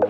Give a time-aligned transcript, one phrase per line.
[0.00, 0.08] Hello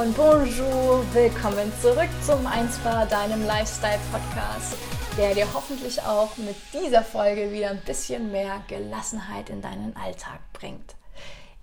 [0.00, 4.76] und bonjour, willkommen zurück zum Einsbar, deinem Lifestyle-Podcast,
[5.16, 10.40] der dir hoffentlich auch mit dieser Folge wieder ein bisschen mehr Gelassenheit in deinen Alltag
[10.52, 10.96] bringt.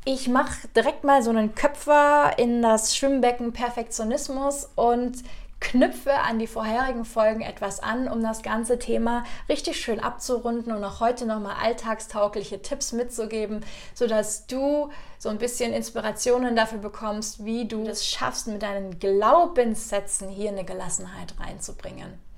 [0.03, 5.21] Ich mache direkt mal so einen Köpfer in das Schwimmbecken Perfektionismus und
[5.61, 10.83] knüpfe an die vorherigen Folgen etwas an, um das ganze Thema richtig schön abzurunden und
[10.83, 17.67] auch heute nochmal alltagstaugliche Tipps mitzugeben, sodass du so ein bisschen Inspirationen dafür bekommst, wie
[17.67, 22.30] du es schaffst, mit deinen Glaubenssätzen hier eine Gelassenheit reinzubringen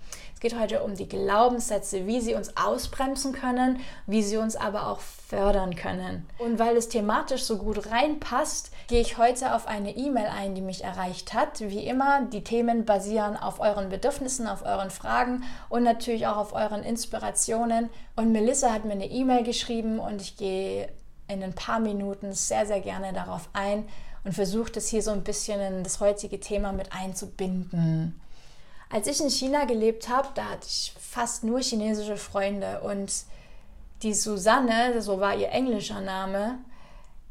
[0.43, 4.99] geht heute um die Glaubenssätze, wie sie uns ausbremsen können, wie sie uns aber auch
[4.99, 6.27] fördern können.
[6.37, 10.61] Und weil es thematisch so gut reinpasst, gehe ich heute auf eine E-Mail ein, die
[10.61, 11.61] mich erreicht hat.
[11.61, 16.53] Wie immer, die Themen basieren auf euren Bedürfnissen, auf euren Fragen und natürlich auch auf
[16.53, 17.89] euren Inspirationen.
[18.17, 20.89] Und Melissa hat mir eine E-Mail geschrieben und ich gehe
[21.29, 23.85] in ein paar Minuten sehr, sehr gerne darauf ein
[24.25, 28.19] und versuche das hier so ein bisschen in das heutige Thema mit einzubinden.
[28.93, 33.11] Als ich in China gelebt habe, da hatte ich fast nur chinesische Freunde und
[34.03, 36.59] die Susanne, so war ihr englischer Name,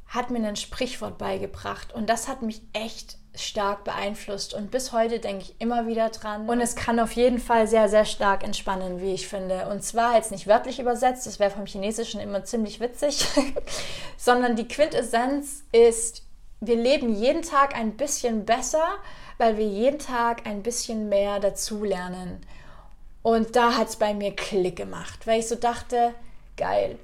[0.08, 5.20] hat mir ein Sprichwort beigebracht und das hat mich echt stark beeinflusst und bis heute
[5.20, 9.00] denke ich immer wieder dran und es kann auf jeden Fall sehr, sehr stark entspannen,
[9.00, 9.69] wie ich finde.
[9.69, 13.24] Und zwar jetzt nicht wörtlich übersetzt, das wäre vom Chinesischen immer ziemlich witzig,
[14.16, 16.24] sondern die Quintessenz ist,
[16.58, 18.98] wir leben jeden Tag ein bisschen besser,
[19.38, 22.44] weil wir jeden Tag ein bisschen mehr dazulernen.
[23.22, 26.14] Und da hat es bei mir Klick gemacht, weil ich so dachte,
[26.56, 26.98] geil.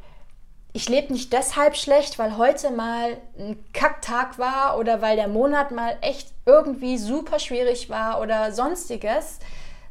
[0.72, 5.70] Ich lebe nicht deshalb schlecht, weil heute mal ein Kacktag war oder weil der Monat
[5.70, 9.38] mal echt irgendwie super schwierig war oder sonstiges,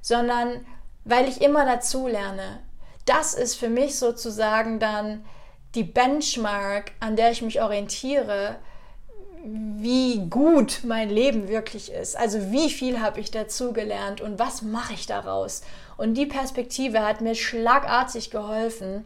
[0.01, 0.65] sondern
[1.03, 2.59] weil ich immer dazulerne.
[3.05, 5.25] Das ist für mich sozusagen dann
[5.75, 8.57] die Benchmark, an der ich mich orientiere,
[9.49, 12.17] wie gut mein Leben wirklich ist.
[12.17, 15.61] Also wie viel habe ich dazugelernt und was mache ich daraus?
[15.95, 19.05] Und die Perspektive hat mir schlagartig geholfen,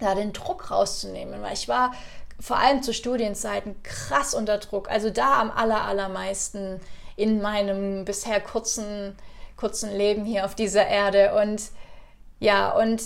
[0.00, 1.92] da den Druck rauszunehmen, weil ich war
[2.40, 4.90] vor allem zu Studienzeiten krass unter Druck.
[4.90, 6.80] Also da am aller, allermeisten
[7.16, 9.16] in meinem bisher kurzen,
[9.56, 11.34] kurzen Leben hier auf dieser Erde.
[11.40, 11.70] Und
[12.38, 13.02] ja, und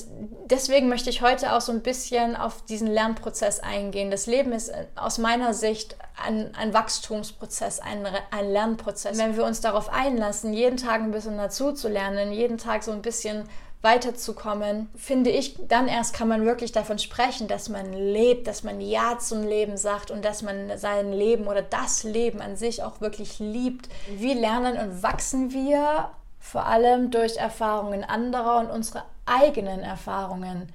[0.47, 4.11] deswegen möchte ich heute auch so ein bisschen auf diesen Lernprozess eingehen.
[4.11, 9.19] Das Leben ist aus meiner Sicht ein, ein Wachstumsprozess, ein, ein Lernprozess.
[9.19, 12.91] Wenn wir uns darauf einlassen, jeden Tag ein bisschen dazu zu lernen, jeden Tag so
[12.91, 13.49] ein bisschen
[13.83, 18.81] weiterzukommen, finde ich, dann erst kann man wirklich davon sprechen, dass man lebt, dass man
[18.81, 23.01] Ja zum Leben sagt und dass man sein Leben oder das Leben an sich auch
[23.01, 23.89] wirklich liebt.
[24.09, 26.11] Wie lernen und wachsen wir?
[26.41, 30.73] Vor allem durch Erfahrungen anderer und unsere eigenen Erfahrungen.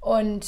[0.00, 0.46] Und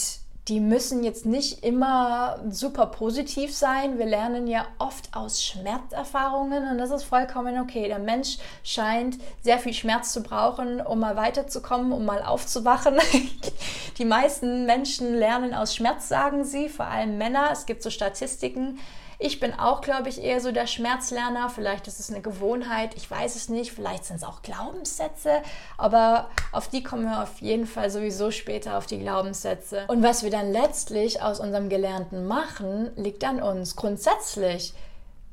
[0.49, 3.99] die müssen jetzt nicht immer super positiv sein.
[3.99, 7.87] Wir lernen ja oft aus Schmerzerfahrungen und das ist vollkommen okay.
[7.87, 12.99] Der Mensch scheint sehr viel Schmerz zu brauchen, um mal weiterzukommen, um mal aufzuwachen.
[13.99, 17.51] Die meisten Menschen lernen aus Schmerz, sagen sie, vor allem Männer.
[17.53, 18.79] Es gibt so Statistiken,
[19.21, 21.51] ich bin auch, glaube ich, eher so der Schmerzlerner.
[21.51, 23.73] Vielleicht ist es eine Gewohnheit, ich weiß es nicht.
[23.73, 25.43] Vielleicht sind es auch Glaubenssätze,
[25.77, 29.87] aber auf die kommen wir auf jeden Fall sowieso später auf die Glaubenssätze.
[29.89, 33.75] Und was wir dann letztlich aus unserem Gelernten machen, liegt an uns.
[33.75, 34.73] Grundsätzlich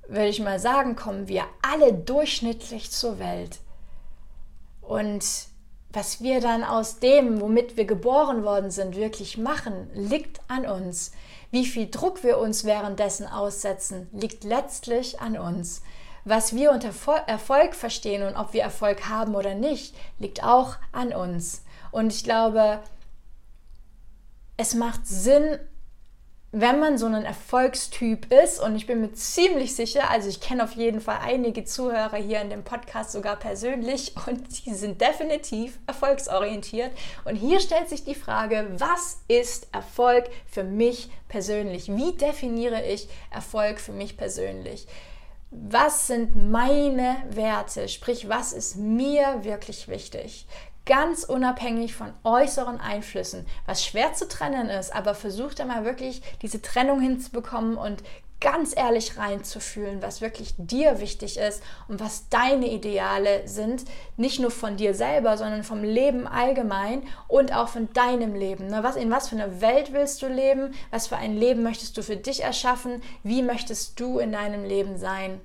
[0.07, 3.59] würde ich mal sagen, kommen wir alle durchschnittlich zur Welt.
[4.81, 5.23] Und
[5.91, 11.11] was wir dann aus dem, womit wir geboren worden sind, wirklich machen, liegt an uns.
[11.55, 15.83] Wie viel Druck wir uns währenddessen aussetzen, liegt letztlich an uns.
[16.25, 16.89] Was wir unter
[17.27, 21.63] Erfolg verstehen und ob wir Erfolg haben oder nicht, liegt auch an uns.
[21.91, 22.81] Und ich glaube,
[24.57, 25.57] es macht Sinn,
[26.57, 30.63] wenn man so ein Erfolgstyp ist, und ich bin mir ziemlich sicher, also ich kenne
[30.63, 35.77] auf jeden Fall einige Zuhörer hier in dem Podcast sogar persönlich und die sind definitiv
[35.85, 36.91] erfolgsorientiert.
[37.25, 41.93] Und hier stellt sich die Frage, was ist Erfolg für mich persönlich?
[41.93, 44.87] Wie definiere ich Erfolg für mich persönlich?
[45.51, 47.89] Was sind meine Werte?
[47.89, 50.47] Sprich, was ist mir wirklich wichtig?
[50.85, 56.61] Ganz unabhängig von äußeren Einflüssen, was schwer zu trennen ist, aber versucht einmal wirklich diese
[56.61, 58.03] Trennung hinzubekommen und
[58.41, 63.85] ganz ehrlich reinzufühlen, was wirklich dir wichtig ist und was deine Ideale sind,
[64.17, 68.71] nicht nur von dir selber, sondern vom Leben allgemein und auch von deinem Leben.
[68.83, 70.75] Was, in was für einer Welt willst du leben?
[70.91, 73.01] Was für ein Leben möchtest du für dich erschaffen?
[73.23, 75.41] Wie möchtest du in deinem Leben sein?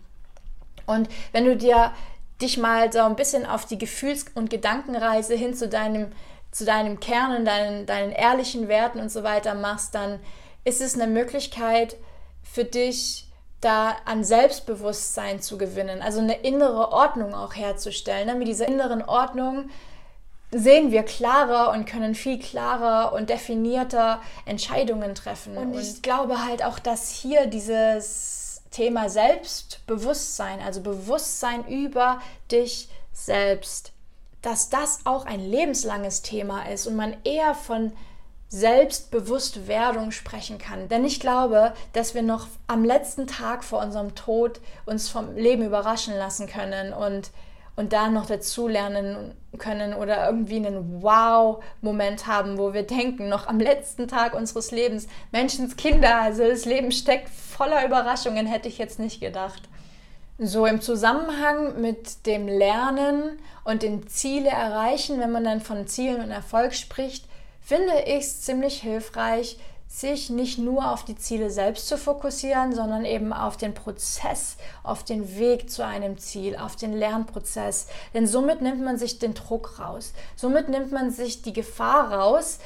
[0.85, 1.93] Und wenn du dir
[2.41, 6.13] dich mal so ein bisschen auf die Gefühls- und Gedankenreise hin zu deinem,
[6.51, 10.21] zu deinem Kern und deinen, deinen ehrlichen Werten und so weiter machst, dann
[10.65, 11.97] ist es eine Möglichkeit
[12.43, 13.27] für dich,
[13.61, 18.27] da an Selbstbewusstsein zu gewinnen, also eine innere Ordnung auch herzustellen.
[18.27, 18.35] Ne?
[18.35, 19.69] Mit dieser inneren Ordnung
[20.51, 25.57] sehen wir klarer und können viel klarer und definierter Entscheidungen treffen.
[25.57, 28.40] Und ich glaube halt auch, dass hier dieses
[28.71, 32.21] Thema Selbstbewusstsein, also Bewusstsein über
[32.51, 33.93] dich selbst,
[34.43, 37.93] dass das auch ein lebenslanges Thema ist und man eher von
[38.49, 40.89] Selbstbewusstwerdung sprechen kann.
[40.89, 45.65] Denn ich glaube, dass wir noch am letzten Tag vor unserem Tod uns vom Leben
[45.65, 47.31] überraschen lassen können und
[47.77, 53.47] und da noch dazu lernen können oder irgendwie einen Wow-Moment haben, wo wir denken, noch
[53.47, 58.99] am letzten Tag unseres Lebens, Menschenskinder, also das Leben steckt voller Überraschungen, hätte ich jetzt
[58.99, 59.63] nicht gedacht.
[60.39, 66.23] So im Zusammenhang mit dem Lernen und den Ziele erreichen, wenn man dann von Zielen
[66.23, 67.27] und Erfolg spricht,
[67.61, 69.59] finde ich es ziemlich hilfreich,
[69.93, 75.03] sich nicht nur auf die Ziele selbst zu fokussieren, sondern eben auf den Prozess, auf
[75.03, 77.89] den Weg zu einem Ziel, auf den Lernprozess.
[78.15, 80.13] Denn somit nimmt man sich den Druck raus.
[80.37, 82.61] Somit nimmt man sich die Gefahr raus,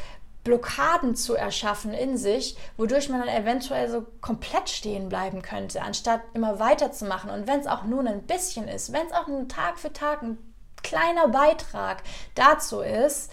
[0.45, 6.21] Blockaden zu erschaffen in sich, wodurch man dann eventuell so komplett stehen bleiben könnte, anstatt
[6.35, 7.31] immer weiterzumachen.
[7.31, 10.23] Und wenn es auch nur ein bisschen ist, wenn es auch ein Tag für Tag
[10.23, 10.37] ein
[10.83, 12.03] kleiner Beitrag
[12.35, 13.33] dazu ist,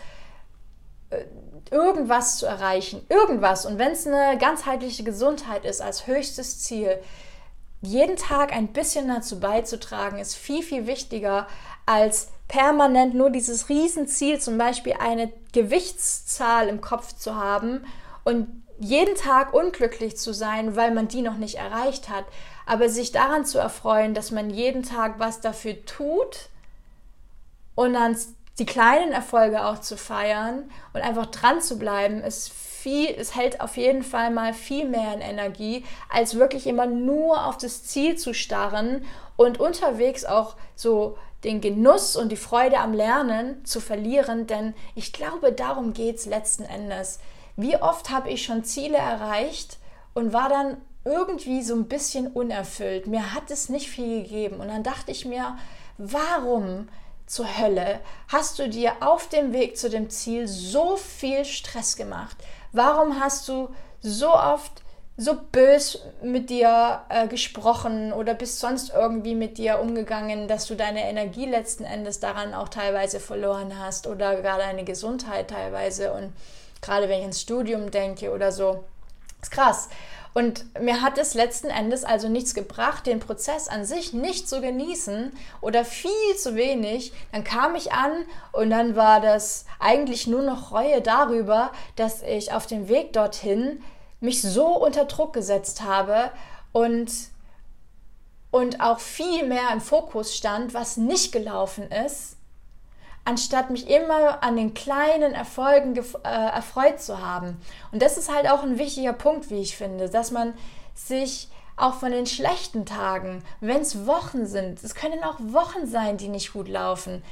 [1.70, 3.66] irgendwas zu erreichen, irgendwas.
[3.66, 7.00] Und wenn es eine ganzheitliche Gesundheit ist als höchstes Ziel,
[7.82, 11.48] jeden Tag ein bisschen dazu beizutragen, ist viel, viel wichtiger
[11.86, 17.86] als permanent nur dieses Riesenziel, zum Beispiel eine Gewichtszahl im Kopf zu haben
[18.24, 18.48] und
[18.78, 22.26] jeden Tag unglücklich zu sein, weil man die noch nicht erreicht hat,
[22.66, 26.50] aber sich daran zu erfreuen, dass man jeden Tag was dafür tut
[27.76, 28.18] und dann
[28.62, 33.60] die kleinen Erfolge auch zu feiern und einfach dran zu bleiben, ist viel, es hält
[33.60, 38.18] auf jeden Fall mal viel mehr in Energie, als wirklich immer nur auf das Ziel
[38.18, 39.04] zu starren
[39.36, 45.12] und unterwegs auch so den Genuss und die Freude am Lernen zu verlieren, denn ich
[45.12, 47.20] glaube, darum geht es letzten Endes.
[47.56, 49.80] Wie oft habe ich schon Ziele erreicht
[50.14, 53.08] und war dann irgendwie so ein bisschen unerfüllt.
[53.08, 54.60] Mir hat es nicht viel gegeben.
[54.60, 55.58] Und dann dachte ich mir,
[55.98, 56.90] warum
[57.32, 62.36] zur Hölle hast du dir auf dem Weg zu dem Ziel so viel Stress gemacht?
[62.74, 63.70] Warum hast du
[64.02, 64.84] so oft
[65.16, 70.76] so bös mit dir äh, gesprochen oder bist sonst irgendwie mit dir umgegangen, dass du
[70.76, 76.34] deine Energie letzten Endes daran auch teilweise verloren hast oder gar deine Gesundheit teilweise und
[76.82, 78.84] gerade wenn ich ins Studium denke oder so.
[79.42, 79.90] Ist krass.
[80.34, 84.62] Und mir hat es letzten Endes also nichts gebracht, den Prozess an sich nicht zu
[84.62, 87.12] genießen oder viel zu wenig.
[87.34, 92.54] Dann kam ich an und dann war das eigentlich nur noch Reue darüber, dass ich
[92.54, 93.84] auf dem Weg dorthin
[94.22, 96.32] mich so unter Druck gesetzt habe
[96.72, 97.12] und
[98.52, 102.36] und auch viel mehr im Fokus stand, was nicht gelaufen ist
[103.26, 107.62] anstatt mich immer an den kleinen Erfolgen äh, erfreut zu haben.
[107.92, 110.54] Und das ist halt auch ein wichtiger Punkt, wie ich finde, dass man
[110.96, 116.18] sich auch von den schlechten Tagen, wenn es Wochen sind, es können auch Wochen sein,
[116.18, 117.24] die nicht gut laufen,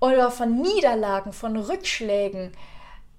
[0.00, 2.52] oder von Niederlagen, von Rückschlägen,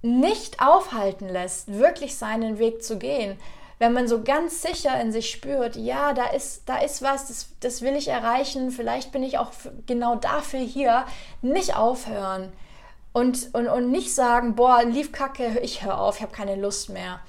[0.02, 3.38] nicht aufhalten lässt, wirklich seinen Weg zu gehen,
[3.80, 7.48] wenn man so ganz sicher in sich spürt, ja, da ist, da ist was, das,
[7.62, 9.52] das will ich erreichen, vielleicht bin ich auch
[9.88, 11.06] genau dafür hier,
[11.42, 12.52] nicht aufhören
[13.14, 16.90] und, und, und nicht sagen, boah, lief kacke, ich höre auf, ich habe keine Lust
[16.90, 17.22] mehr.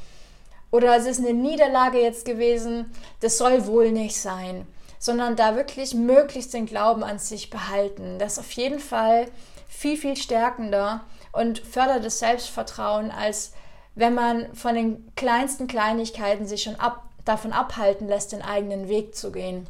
[0.73, 4.67] Oder es ist eine Niederlage jetzt gewesen, das soll wohl nicht sein,
[4.99, 8.19] sondern da wirklich möglichst den Glauben an sich behalten.
[8.19, 9.27] Das ist auf jeden Fall
[9.69, 11.03] viel, viel stärkender
[11.33, 13.53] und fördert das Selbstvertrauen als
[13.95, 19.15] wenn man von den kleinsten Kleinigkeiten sich schon ab, davon abhalten lässt, den eigenen Weg
[19.15, 19.67] zu gehen.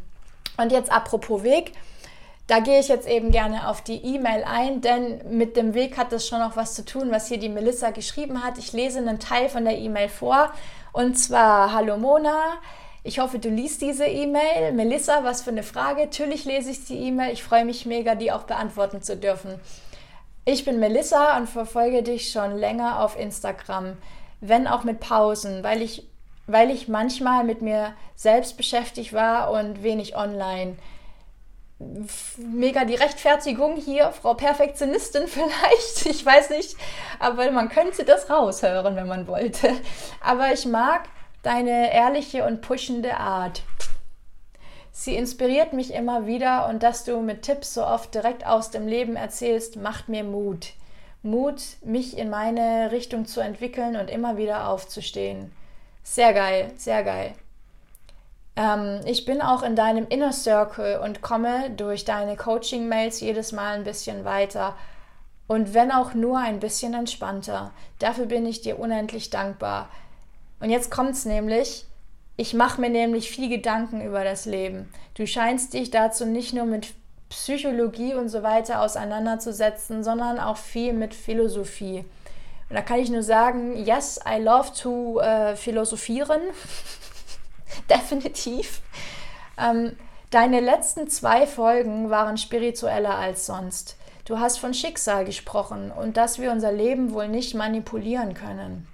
[0.56, 1.72] Und jetzt apropos Weg,
[2.46, 6.10] da gehe ich jetzt eben gerne auf die E-Mail ein, denn mit dem Weg hat
[6.10, 8.58] das schon noch was zu tun, was hier die Melissa geschrieben hat.
[8.58, 10.50] Ich lese einen Teil von der E-Mail vor
[10.92, 12.58] und zwar Hallo Mona.
[13.02, 14.72] Ich hoffe, du liest diese E-Mail.
[14.72, 16.00] Melissa, was für eine Frage.
[16.00, 17.32] Natürlich lese ich die E-Mail.
[17.32, 19.60] Ich freue mich mega, die auch beantworten zu dürfen.
[20.44, 23.96] Ich bin Melissa und verfolge dich schon länger auf Instagram,
[24.40, 26.08] wenn auch mit Pausen, weil ich,
[26.46, 30.76] weil ich manchmal mit mir selbst beschäftigt war und wenig online.
[32.38, 36.76] Mega die Rechtfertigung hier, Frau Perfektionistin vielleicht, ich weiß nicht,
[37.18, 39.72] aber man könnte das raushören, wenn man wollte.
[40.22, 41.08] Aber ich mag
[41.42, 43.62] deine ehrliche und pushende Art.
[45.00, 48.86] Sie inspiriert mich immer wieder und dass du mit Tipps so oft direkt aus dem
[48.86, 50.74] Leben erzählst, macht mir Mut.
[51.22, 55.52] Mut, mich in meine Richtung zu entwickeln und immer wieder aufzustehen.
[56.02, 57.32] Sehr geil, sehr geil.
[58.56, 63.76] Ähm, ich bin auch in deinem Inner Circle und komme durch deine Coaching-Mails jedes Mal
[63.76, 64.76] ein bisschen weiter.
[65.46, 67.72] Und wenn auch nur ein bisschen entspannter.
[68.00, 69.88] Dafür bin ich dir unendlich dankbar.
[70.60, 71.86] Und jetzt kommt es nämlich.
[72.40, 74.90] Ich mache mir nämlich viel Gedanken über das Leben.
[75.12, 76.94] Du scheinst dich dazu nicht nur mit
[77.28, 81.98] Psychologie und so weiter auseinanderzusetzen, sondern auch viel mit Philosophie.
[82.70, 86.40] Und da kann ich nur sagen, yes, I love to äh, philosophieren.
[87.90, 88.80] Definitiv.
[89.58, 89.98] Ähm,
[90.30, 93.98] deine letzten zwei Folgen waren spiritueller als sonst.
[94.24, 98.88] Du hast von Schicksal gesprochen und dass wir unser Leben wohl nicht manipulieren können.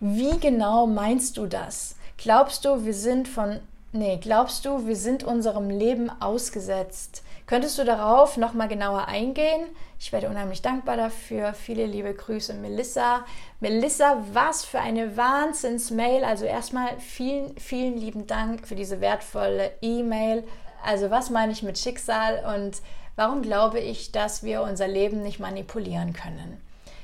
[0.00, 1.95] Wie genau meinst du das?
[2.18, 3.60] Glaubst du, wir sind von
[3.92, 7.22] Nee, glaubst du, wir sind unserem Leben ausgesetzt?
[7.46, 9.68] Könntest du darauf nochmal genauer eingehen?
[9.98, 11.54] Ich werde unheimlich dankbar dafür.
[11.54, 13.24] Viele liebe Grüße, Melissa.
[13.60, 16.24] Melissa, was für eine Wahnsinns-Mail.
[16.24, 20.44] Also erstmal vielen, vielen lieben Dank für diese wertvolle E-Mail.
[20.84, 22.82] Also was meine ich mit Schicksal und
[23.14, 26.60] warum glaube ich, dass wir unser Leben nicht manipulieren können?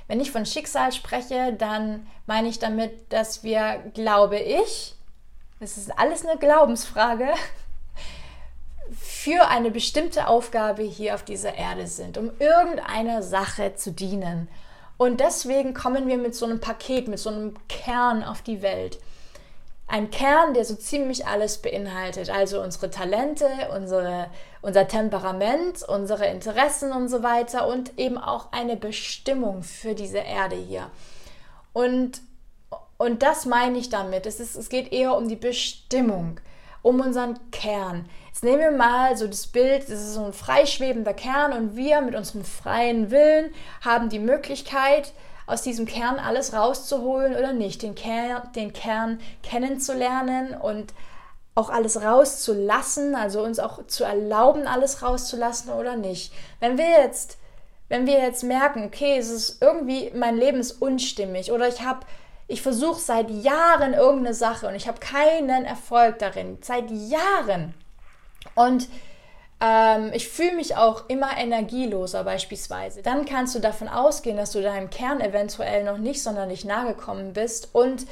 [0.08, 4.94] Wenn ich von Schicksal spreche, dann meine ich damit, dass wir, glaube ich,
[5.62, 7.28] das ist alles eine Glaubensfrage,
[8.98, 14.48] für eine bestimmte Aufgabe hier auf dieser Erde sind, um irgendeiner Sache zu dienen.
[14.96, 18.98] Und deswegen kommen wir mit so einem Paket, mit so einem Kern auf die Welt.
[19.86, 24.30] Ein Kern, der so ziemlich alles beinhaltet, also unsere Talente, unsere,
[24.62, 30.56] unser Temperament, unsere Interessen und so weiter und eben auch eine Bestimmung für diese Erde
[30.56, 30.90] hier.
[31.72, 32.20] Und,
[33.02, 34.26] und das meine ich damit.
[34.26, 36.38] Es, ist, es geht eher um die Bestimmung
[36.82, 38.08] um unseren Kern.
[38.28, 42.00] Jetzt nehmen wir mal so das Bild, das ist so ein freischwebender Kern und wir
[42.00, 45.12] mit unserem freien Willen haben die Möglichkeit,
[45.46, 50.92] aus diesem Kern alles rauszuholen oder nicht, den Kern, den Kern kennenzulernen und
[51.54, 56.32] auch alles rauszulassen, also uns auch zu erlauben, alles rauszulassen oder nicht.
[56.60, 57.36] Wenn wir jetzt,
[57.88, 62.06] wenn wir jetzt merken, okay, es ist irgendwie, mein Leben ist unstimmig oder ich habe
[62.52, 66.58] ich versuche seit Jahren irgendeine Sache und ich habe keinen Erfolg darin.
[66.60, 67.72] Seit Jahren.
[68.54, 68.88] Und
[69.58, 73.00] ähm, ich fühle mich auch immer energieloser beispielsweise.
[73.00, 77.32] Dann kannst du davon ausgehen, dass du deinem Kern eventuell noch nicht sonderlich nahe gekommen
[77.32, 78.06] bist und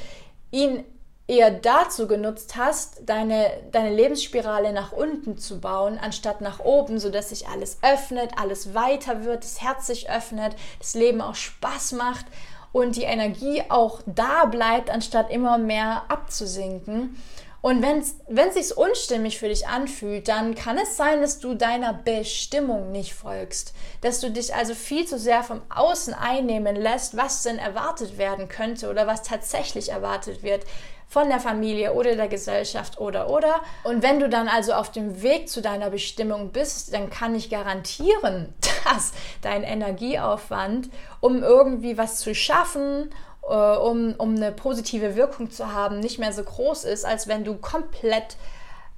[0.49, 0.85] ihn
[1.27, 7.29] eher dazu genutzt hast, deine, deine Lebensspirale nach unten zu bauen, anstatt nach oben, sodass
[7.29, 12.25] sich alles öffnet, alles weiter wird, das Herz sich öffnet, das Leben auch Spaß macht
[12.71, 17.17] und die Energie auch da bleibt, anstatt immer mehr abzusinken.
[17.61, 21.93] Und wenn es sich unstimmig für dich anfühlt, dann kann es sein, dass du deiner
[21.93, 23.73] Bestimmung nicht folgst.
[24.01, 28.47] Dass du dich also viel zu sehr vom Außen einnehmen lässt, was denn erwartet werden
[28.47, 30.65] könnte oder was tatsächlich erwartet wird
[31.07, 33.59] von der Familie oder der Gesellschaft oder oder.
[33.83, 37.49] Und wenn du dann also auf dem Weg zu deiner Bestimmung bist, dann kann ich
[37.49, 38.53] garantieren,
[38.85, 40.89] dass dein Energieaufwand,
[41.19, 46.33] um irgendwie was zu schaffen, äh, um, um eine positive Wirkung zu haben, nicht mehr
[46.33, 48.37] so groß ist, als wenn du komplett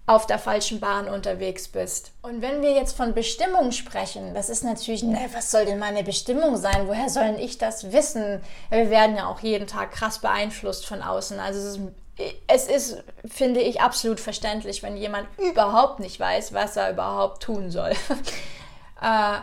[0.06, 2.12] auf der falschen Bahn unterwegs bist.
[2.24, 6.04] Und wenn wir jetzt von Bestimmung sprechen, das ist natürlich, ne, was soll denn meine
[6.04, 6.88] Bestimmung sein?
[6.88, 8.42] Woher sollen ich das wissen?
[8.70, 11.40] Wir werden ja auch jeden Tag krass beeinflusst von außen.
[11.40, 11.82] Also es ist
[12.48, 17.72] es ist, finde ich, absolut verständlich, wenn jemand überhaupt nicht weiß, was er überhaupt tun
[17.72, 17.92] soll.
[19.02, 19.40] äh,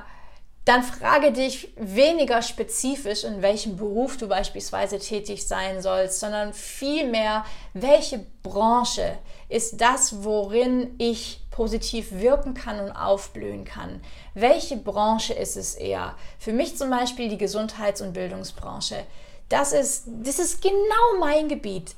[0.67, 7.45] dann frage dich weniger spezifisch, in welchem Beruf du beispielsweise tätig sein sollst, sondern vielmehr,
[7.73, 14.01] welche Branche ist das, worin ich positiv wirken kann und aufblühen kann.
[14.35, 16.15] Welche Branche ist es eher?
[16.39, 19.05] Für mich zum Beispiel die Gesundheits- und Bildungsbranche.
[19.49, 21.97] Das ist, das ist genau mein Gebiet.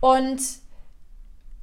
[0.00, 0.40] Und,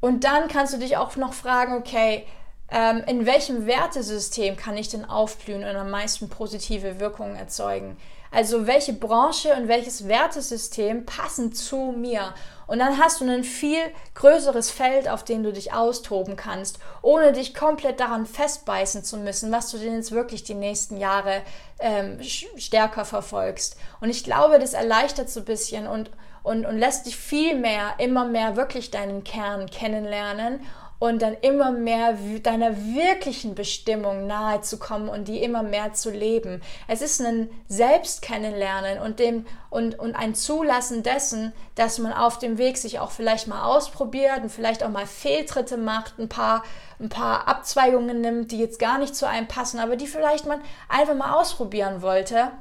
[0.01, 2.25] und dann kannst du dich auch noch fragen, okay,
[2.71, 7.97] ähm, in welchem Wertesystem kann ich denn aufblühen und am meisten positive Wirkungen erzeugen?
[8.31, 12.35] Also welche Branche und welches Wertesystem passen zu mir?
[12.67, 13.79] Und dann hast du ein viel
[14.13, 19.51] größeres Feld, auf dem du dich austoben kannst, ohne dich komplett daran festbeißen zu müssen,
[19.51, 21.41] was du denn jetzt wirklich die nächsten Jahre
[21.79, 23.77] ähm, stärker verfolgst.
[23.99, 26.11] Und ich glaube, das erleichtert so ein bisschen und
[26.41, 30.61] und, und lässt dich viel mehr, immer mehr wirklich deinen Kern kennenlernen
[31.00, 36.12] und dann immer mehr deiner wirklichen Bestimmung nahe zu kommen und die immer mehr zu
[36.12, 36.62] leben.
[36.88, 42.58] Es ist ein Selbstkennenlernen und dem und, und ein Zulassen dessen, dass man auf dem
[42.58, 46.63] Weg sich auch vielleicht mal ausprobiert und vielleicht auch mal Fehltritte macht, ein paar,
[47.00, 50.62] ein paar Abzweigungen nimmt, die jetzt gar nicht zu einem passen, aber die vielleicht man
[50.89, 52.51] einfach mal ausprobieren wollte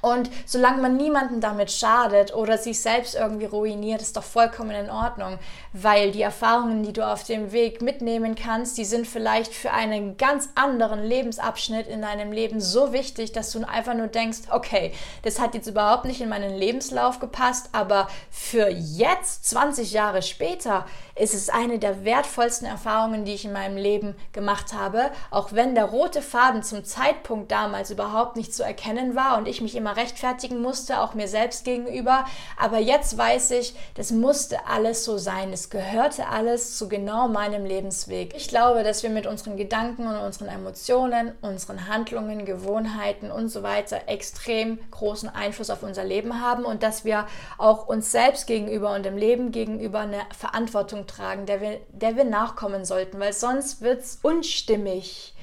[0.00, 4.90] und solange man niemanden damit schadet oder sich selbst irgendwie ruiniert, ist doch vollkommen in
[4.90, 5.38] Ordnung,
[5.72, 10.16] weil die Erfahrungen, die du auf dem Weg mitnehmen kannst, die sind vielleicht für einen
[10.16, 14.92] ganz anderen Lebensabschnitt in deinem Leben so wichtig, dass du einfach nur denkst, okay,
[15.22, 20.86] das hat jetzt überhaupt nicht in meinen Lebenslauf gepasst, aber für jetzt, 20 Jahre später,
[21.18, 25.74] ist es eine der wertvollsten Erfahrungen, die ich in meinem Leben gemacht habe, auch wenn
[25.74, 29.96] der rote Faden zum Zeitpunkt damals überhaupt nicht zu erkennen war und ich mich immer
[29.96, 32.24] rechtfertigen musste, auch mir selbst gegenüber.
[32.56, 35.52] Aber jetzt weiß ich, das musste alles so sein.
[35.52, 38.34] Es gehörte alles zu genau meinem Lebensweg.
[38.36, 43.62] Ich glaube, dass wir mit unseren Gedanken und unseren Emotionen, unseren Handlungen, Gewohnheiten und so
[43.62, 47.26] weiter extrem großen Einfluss auf unser Leben haben und dass wir
[47.58, 52.24] auch uns selbst gegenüber und dem Leben gegenüber eine Verantwortung tragen, der wir, der wir
[52.24, 55.34] nachkommen sollten, weil sonst wird es unstimmig.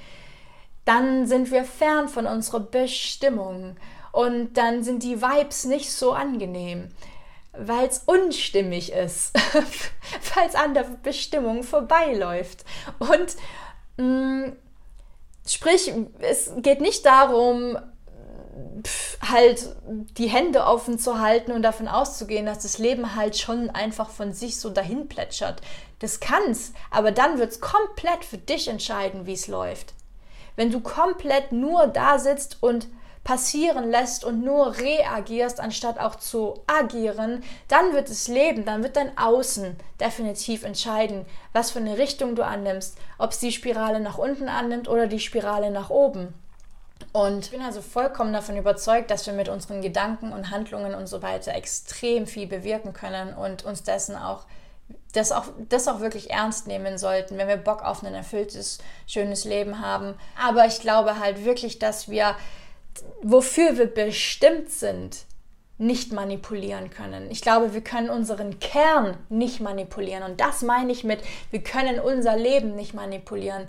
[0.85, 3.75] Dann sind wir fern von unserer Bestimmung
[4.11, 6.89] und dann sind die Vibes nicht so angenehm,
[7.51, 9.35] weil es unstimmig ist,
[10.35, 12.63] weil es an der Bestimmung vorbeiläuft.
[12.99, 13.35] Und
[13.97, 14.55] mh, mm,
[15.47, 17.77] sprich, es geht nicht darum,
[19.21, 19.75] halt
[20.17, 24.33] die Hände offen zu halten und davon auszugehen, dass das Leben halt schon einfach von
[24.33, 25.61] sich so dahin plätschert.
[25.99, 29.93] Das kann's, aber dann wird's komplett für dich entscheiden, wie es läuft.
[30.55, 32.87] Wenn du komplett nur da sitzt und
[33.25, 38.95] passieren lässt und nur reagierst, anstatt auch zu agieren, dann wird es leben, dann wird
[38.95, 44.19] dein Außen definitiv entscheiden, was für eine Richtung du annimmst, ob es die Spirale nach
[44.19, 46.33] unten annimmt oder die Spirale nach oben.
[47.11, 51.07] Und ich bin also vollkommen davon überzeugt, dass wir mit unseren Gedanken und Handlungen und
[51.07, 54.45] so weiter extrem viel bewirken können und uns dessen auch
[55.13, 59.45] das auch, das auch wirklich ernst nehmen sollten, wenn wir Bock auf ein erfülltes, schönes
[59.45, 60.15] Leben haben.
[60.41, 62.35] Aber ich glaube halt wirklich, dass wir
[63.21, 65.25] wofür wir bestimmt sind,
[65.77, 67.29] nicht manipulieren können.
[67.29, 70.23] Ich glaube, wir können unseren Kern nicht manipulieren.
[70.23, 71.19] Und das meine ich mit,
[71.51, 73.67] wir können unser Leben nicht manipulieren.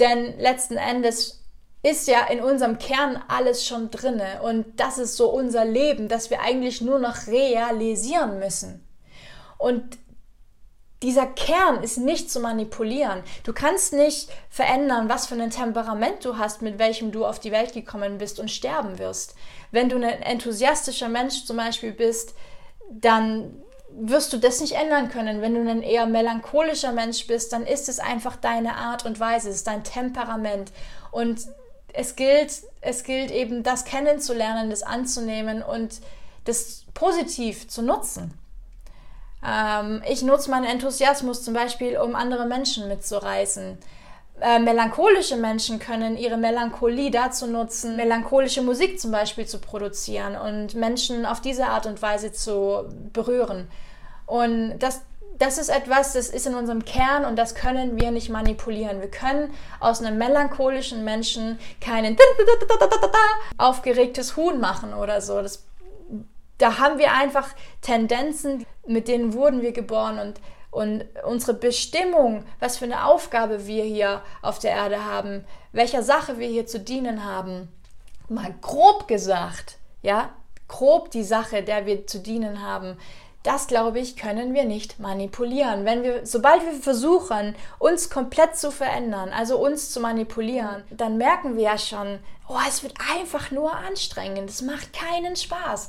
[0.00, 1.44] Denn letzten Endes
[1.82, 4.42] ist ja in unserem Kern alles schon drinne.
[4.42, 8.84] Und das ist so unser Leben, das wir eigentlich nur noch realisieren müssen.
[9.58, 9.98] Und
[11.02, 13.22] dieser Kern ist nicht zu manipulieren.
[13.44, 17.52] Du kannst nicht verändern, was für ein Temperament du hast, mit welchem du auf die
[17.52, 19.36] Welt gekommen bist und sterben wirst.
[19.70, 22.34] Wenn du ein enthusiastischer Mensch zum Beispiel bist,
[22.90, 25.40] dann wirst du das nicht ändern können.
[25.40, 29.50] Wenn du ein eher melancholischer Mensch bist, dann ist es einfach deine Art und Weise,
[29.50, 30.72] es ist dein Temperament.
[31.12, 31.46] Und
[31.92, 36.00] es gilt, es gilt eben, das kennenzulernen, das anzunehmen und
[36.44, 38.38] das positiv zu nutzen.
[39.44, 43.78] Ähm, ich nutze meinen Enthusiasmus zum Beispiel, um andere Menschen mitzureißen.
[44.40, 50.74] Äh, melancholische Menschen können ihre Melancholie dazu nutzen, melancholische Musik zum Beispiel zu produzieren und
[50.74, 53.68] Menschen auf diese Art und Weise zu berühren.
[54.26, 55.00] Und das,
[55.38, 59.00] das ist etwas, das ist in unserem Kern und das können wir nicht manipulieren.
[59.00, 62.16] Wir können aus einem melancholischen Menschen keinen
[63.56, 65.40] aufgeregtes Huhn machen oder so.
[65.40, 65.64] Das
[66.58, 67.48] da haben wir einfach
[67.80, 73.84] Tendenzen, mit denen wurden wir geboren und, und unsere Bestimmung, was für eine Aufgabe wir
[73.84, 77.68] hier auf der Erde haben, welcher Sache wir hier zu dienen haben,
[78.28, 80.30] mal grob gesagt, ja,
[80.66, 82.98] grob die Sache, der wir zu dienen haben,
[83.48, 85.86] das glaube ich, können wir nicht manipulieren.
[85.86, 91.56] Wenn wir, sobald wir versuchen, uns komplett zu verändern, also uns zu manipulieren, dann merken
[91.56, 94.50] wir ja schon, oh, es wird einfach nur anstrengend.
[94.50, 95.88] Es macht keinen Spaß.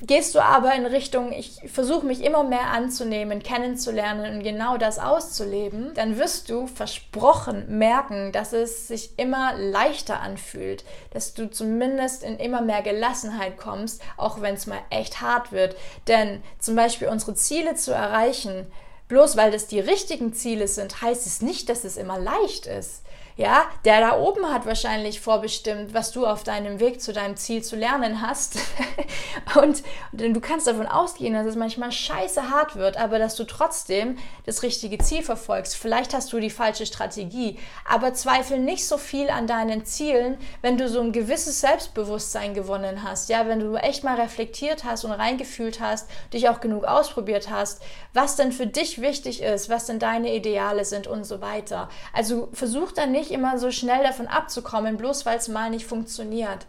[0.00, 4.98] Gehst du aber in Richtung, ich versuche mich immer mehr anzunehmen, kennenzulernen und genau das
[4.98, 12.22] auszuleben, dann wirst du versprochen merken, dass es sich immer leichter anfühlt, dass du zumindest
[12.22, 15.76] in immer mehr Gelassenheit kommst, auch wenn es mal echt hart wird.
[16.08, 18.66] Denn zum Beispiel unsere Ziele zu erreichen,
[19.08, 23.01] bloß weil das die richtigen Ziele sind, heißt es nicht, dass es immer leicht ist.
[23.36, 27.62] Ja, der da oben hat wahrscheinlich vorbestimmt, was du auf deinem Weg zu deinem Ziel
[27.62, 28.58] zu lernen hast.
[29.54, 33.44] und, und du kannst davon ausgehen, dass es manchmal scheiße hart wird, aber dass du
[33.44, 35.76] trotzdem das richtige Ziel verfolgst.
[35.76, 40.76] Vielleicht hast du die falsche Strategie, aber zweifel nicht so viel an deinen Zielen, wenn
[40.76, 43.30] du so ein gewisses Selbstbewusstsein gewonnen hast.
[43.30, 47.82] Ja, wenn du echt mal reflektiert hast und reingefühlt hast, dich auch genug ausprobiert hast,
[48.12, 51.88] was denn für dich wichtig ist, was denn deine Ideale sind und so weiter.
[52.12, 55.86] Also versuch dann nicht nicht immer so schnell davon abzukommen, bloß weil es mal nicht
[55.86, 56.66] funktioniert.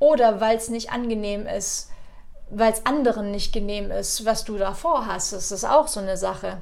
[0.00, 1.88] Oder weil es nicht angenehm ist,
[2.50, 5.32] weil es anderen nicht genehm ist, was du da vorhast.
[5.32, 6.58] Das ist auch so eine Sache.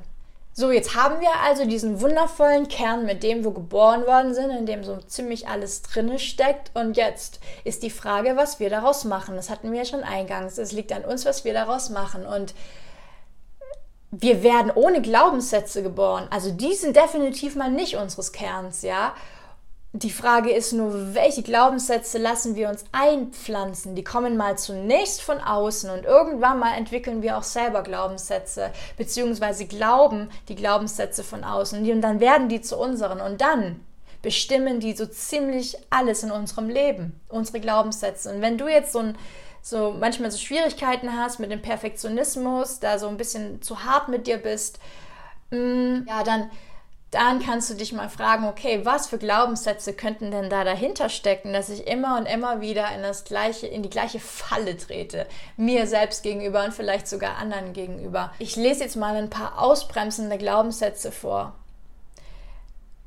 [0.53, 4.67] So, jetzt haben wir also diesen wundervollen Kern, mit dem wir geboren worden sind, in
[4.67, 6.71] dem so ziemlich alles drinne steckt.
[6.75, 9.35] Und jetzt ist die Frage, was wir daraus machen.
[9.35, 10.59] Das hatten wir ja schon eingangs.
[10.59, 12.27] Es liegt an uns, was wir daraus machen.
[12.27, 12.53] Und
[14.13, 16.29] wir werden ohne Glaubenssätze geboren.
[16.31, 19.15] Also die sind definitiv mal nicht unseres Kerns, ja.
[19.95, 23.95] Die Frage ist nur, welche Glaubenssätze lassen wir uns einpflanzen?
[23.95, 29.67] Die kommen mal zunächst von außen und irgendwann mal entwickeln wir auch selber Glaubenssätze, beziehungsweise
[29.67, 33.81] glauben die Glaubenssätze von außen und dann werden die zu unseren und dann
[34.23, 38.33] bestimmen die so ziemlich alles in unserem Leben, unsere Glaubenssätze.
[38.33, 39.19] Und wenn du jetzt so ein
[39.63, 44.27] so manchmal so Schwierigkeiten hast mit dem Perfektionismus, da so ein bisschen zu hart mit
[44.27, 44.81] dir bist,
[45.51, 46.51] mm, ja, dann,
[47.13, 51.53] dann kannst du dich mal fragen, okay, was für Glaubenssätze könnten denn da dahinter stecken,
[51.53, 55.87] dass ich immer und immer wieder in das gleiche, in die gleiche Falle trete, mir
[55.87, 58.33] selbst gegenüber und vielleicht sogar anderen gegenüber.
[58.41, 61.55] Ich lese jetzt mal ein paar ausbremsende Glaubenssätze vor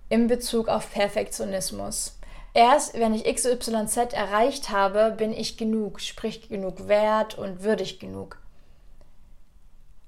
[0.07, 2.15] in Bezug auf Perfektionismus.
[2.55, 8.39] Erst wenn ich XYZ erreicht habe, bin ich genug, sprich genug wert und würdig genug.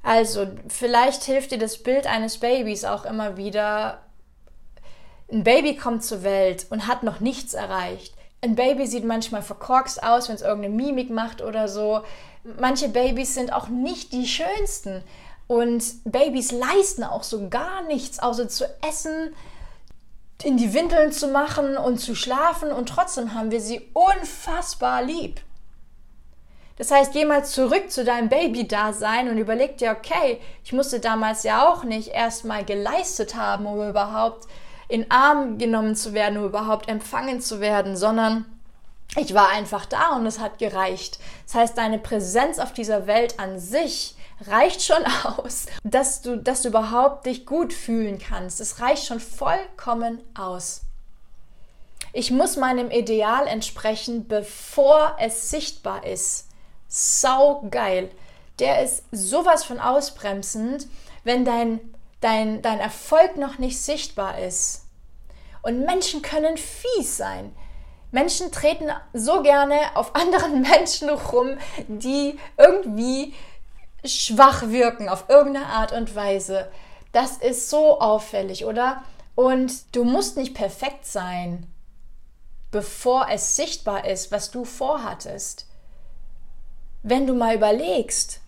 [0.01, 4.01] Also, vielleicht hilft dir das Bild eines Babys auch immer wieder.
[5.29, 8.13] Ein Baby kommt zur Welt und hat noch nichts erreicht.
[8.41, 12.03] Ein Baby sieht manchmal verkorkst aus, wenn es irgendeine Mimik macht oder so.
[12.62, 15.03] Manche Babys sind auch nicht die schönsten.
[15.47, 19.36] Und Babys leisten auch so gar nichts, außer zu essen,
[20.43, 25.41] in die Windeln zu machen und zu schlafen und trotzdem haben wir sie unfassbar lieb.
[26.78, 31.41] Das heißt, geh mal zurück zu deinem Baby-Dasein und überleg dir, okay, ich musste damals
[31.41, 34.47] ja auch nicht erstmal geleistet haben, um überhaupt
[34.88, 38.45] in Arm genommen zu werden, um überhaupt empfangen zu werden, sondern
[39.15, 41.17] ich war einfach da und es hat gereicht.
[41.45, 46.62] Das heißt, deine Präsenz auf dieser Welt an sich reicht schon aus, dass du, dass
[46.62, 48.60] du überhaupt dich gut fühlen kannst.
[48.60, 50.82] Es reicht schon vollkommen aus.
[52.13, 56.47] Ich muss meinem Ideal entsprechen, bevor es sichtbar ist.
[56.88, 58.10] Sau geil.
[58.60, 60.88] Der ist sowas von ausbremsend,
[61.23, 61.80] wenn dein,
[62.21, 64.86] dein, dein Erfolg noch nicht sichtbar ist.
[65.62, 67.54] Und Menschen können fies sein.
[68.12, 73.34] Menschen treten so gerne auf anderen Menschen rum, die irgendwie
[74.05, 76.69] schwach wirken auf irgendeine Art und Weise.
[77.12, 79.03] Das ist so auffällig, oder?
[79.36, 81.67] Und du musst nicht perfekt sein,
[82.71, 85.67] bevor es sichtbar ist, was du vorhattest.
[87.03, 88.41] Wenn du mal überlegst,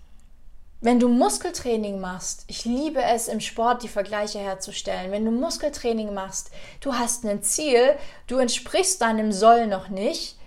[0.81, 5.11] wenn du Muskeltraining machst, ich liebe es im Sport, die Vergleiche herzustellen.
[5.11, 10.38] Wenn du Muskeltraining machst, du hast ein Ziel, du entsprichst deinem Soll noch nicht,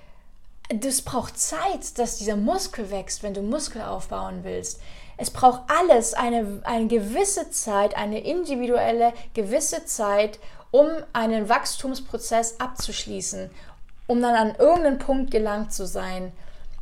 [0.69, 4.81] das braucht Zeit, dass dieser Muskel wächst, wenn du Muskel aufbauen willst.
[5.17, 10.39] Es braucht alles eine, eine gewisse Zeit, eine individuelle gewisse Zeit,
[10.71, 13.51] um einen Wachstumsprozess abzuschließen,
[14.07, 16.33] um dann an irgendeinen Punkt gelangt zu sein.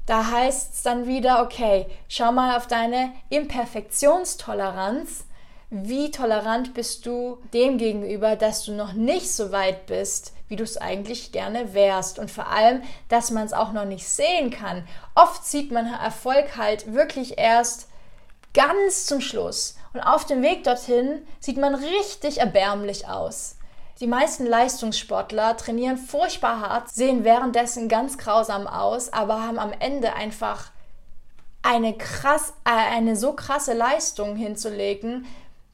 [0.07, 5.25] Da heißt es dann wieder, okay, schau mal auf deine Imperfektionstoleranz.
[5.71, 10.65] Wie tolerant bist du dem gegenüber, dass du noch nicht so weit bist, wie du
[10.65, 12.19] es eigentlich gerne wärst.
[12.19, 14.87] Und vor allem, dass man es auch noch nicht sehen kann.
[15.15, 17.87] Oft sieht man Erfolg halt wirklich erst
[18.53, 19.77] ganz zum Schluss.
[19.93, 23.57] Und auf dem Weg dorthin sieht man richtig erbärmlich aus.
[24.01, 30.15] Die meisten Leistungssportler trainieren furchtbar hart, sehen währenddessen ganz grausam aus, aber haben am Ende
[30.15, 30.71] einfach
[31.63, 35.27] eine, krass, äh, eine so krasse Leistung hinzulegen,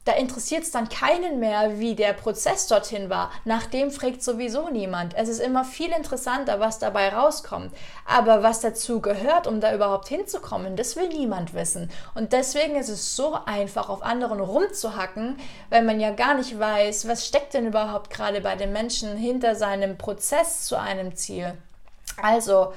[0.07, 3.31] da interessiert es dann keinen mehr, wie der Prozess dorthin war.
[3.43, 5.15] Nach dem fragt sowieso niemand.
[5.15, 7.73] Es ist immer viel interessanter, was dabei rauskommt.
[8.05, 11.91] Aber was dazu gehört, um da überhaupt hinzukommen, das will niemand wissen.
[12.15, 15.37] Und deswegen ist es so einfach, auf anderen rumzuhacken,
[15.69, 19.55] weil man ja gar nicht weiß, was steckt denn überhaupt gerade bei den Menschen hinter
[19.55, 21.53] seinem Prozess zu einem Ziel.
[22.21, 22.73] Also,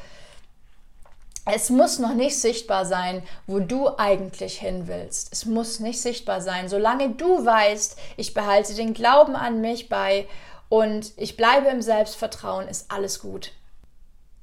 [1.46, 5.32] es muss noch nicht sichtbar sein, wo du eigentlich hin willst.
[5.32, 6.68] Es muss nicht sichtbar sein.
[6.68, 10.28] Solange du weißt, ich behalte den Glauben an mich bei
[10.68, 13.52] und ich bleibe im Selbstvertrauen, ist alles gut.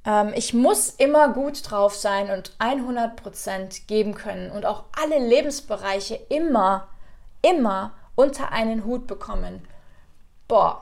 [0.05, 6.15] Ähm, ich muss immer gut drauf sein und 100% geben können und auch alle Lebensbereiche
[6.29, 6.88] immer,
[7.41, 9.67] immer unter einen Hut bekommen.
[10.47, 10.81] Boah,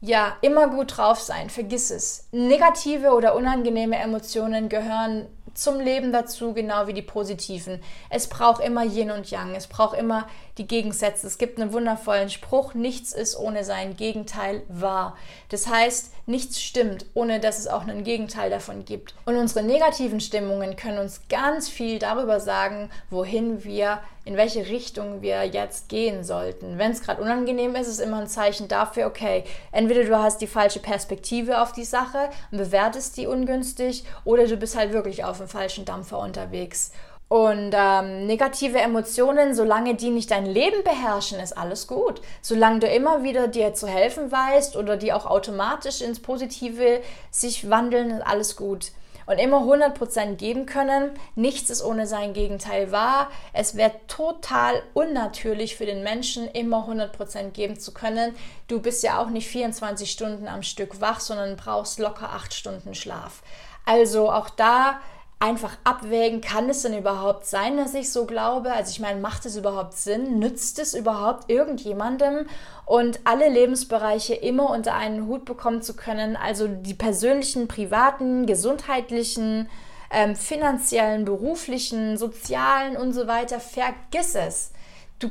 [0.00, 2.28] ja, immer gut drauf sein, vergiss es.
[2.30, 5.26] Negative oder unangenehme Emotionen gehören
[5.58, 7.82] zum Leben dazu, genau wie die positiven.
[8.10, 10.26] Es braucht immer Yin und Yang, es braucht immer
[10.58, 11.26] die Gegensätze.
[11.26, 15.16] Es gibt einen wundervollen Spruch, nichts ist ohne sein Gegenteil wahr.
[15.48, 19.14] Das heißt, nichts stimmt, ohne dass es auch einen Gegenteil davon gibt.
[19.24, 25.22] Und unsere negativen Stimmungen können uns ganz viel darüber sagen, wohin wir, in welche Richtung
[25.22, 26.76] wir jetzt gehen sollten.
[26.76, 30.46] Wenn es gerade unangenehm ist, ist immer ein Zeichen dafür, okay, entweder du hast die
[30.46, 35.38] falsche Perspektive auf die Sache und bewertest die ungünstig oder du bist halt wirklich auf
[35.38, 36.92] dem falschen Dampfer unterwegs.
[37.28, 42.22] Und ähm, negative Emotionen, solange die nicht dein Leben beherrschen, ist alles gut.
[42.40, 47.68] Solange du immer wieder dir zu helfen weißt oder die auch automatisch ins Positive sich
[47.68, 48.92] wandeln, ist alles gut.
[49.26, 53.30] Und immer 100% geben können, nichts ist ohne sein Gegenteil wahr.
[53.52, 58.34] Es wäre total unnatürlich für den Menschen, immer 100% geben zu können.
[58.68, 62.94] Du bist ja auch nicht 24 Stunden am Stück wach, sondern brauchst locker 8 Stunden
[62.94, 63.42] Schlaf.
[63.84, 64.98] Also auch da
[65.40, 68.72] einfach abwägen, kann es denn überhaupt sein, dass ich so glaube?
[68.72, 70.38] Also ich meine, macht es überhaupt Sinn?
[70.38, 72.46] Nützt es überhaupt irgendjemandem?
[72.86, 79.68] Und alle Lebensbereiche immer unter einen Hut bekommen zu können, also die persönlichen, privaten, gesundheitlichen,
[80.10, 84.72] ähm, finanziellen, beruflichen, sozialen und so weiter, vergiss es.
[85.20, 85.30] Du,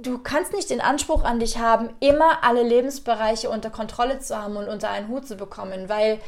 [0.00, 4.56] du kannst nicht den Anspruch an dich haben, immer alle Lebensbereiche unter Kontrolle zu haben
[4.56, 6.20] und unter einen Hut zu bekommen, weil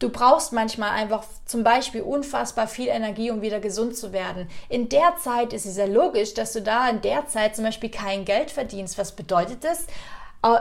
[0.00, 4.48] Du brauchst manchmal einfach zum Beispiel unfassbar viel Energie, um wieder gesund zu werden.
[4.68, 7.90] In der Zeit ist es ja logisch, dass du da in der Zeit zum Beispiel
[7.90, 8.98] kein Geld verdienst.
[8.98, 9.86] Was bedeutet das?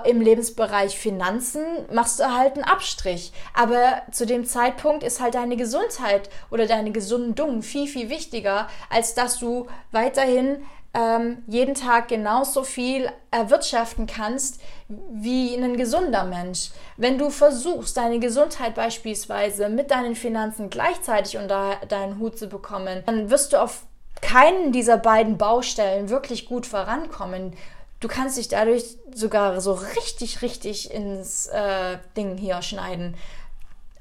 [0.04, 3.32] Im Lebensbereich Finanzen machst du halt einen Abstrich.
[3.54, 9.14] Aber zu dem Zeitpunkt ist halt deine Gesundheit oder deine Gesundung viel, viel wichtiger, als
[9.14, 16.72] dass du weiterhin ähm, jeden Tag genauso viel erwirtschaften kannst wie ein gesunder Mensch.
[16.98, 23.04] Wenn du versuchst, deine Gesundheit beispielsweise mit deinen Finanzen gleichzeitig unter deinen Hut zu bekommen,
[23.06, 23.84] dann wirst du auf
[24.22, 27.54] keinen dieser beiden Baustellen wirklich gut vorankommen.
[28.00, 33.16] Du kannst dich dadurch sogar so richtig, richtig ins äh, Ding hier schneiden.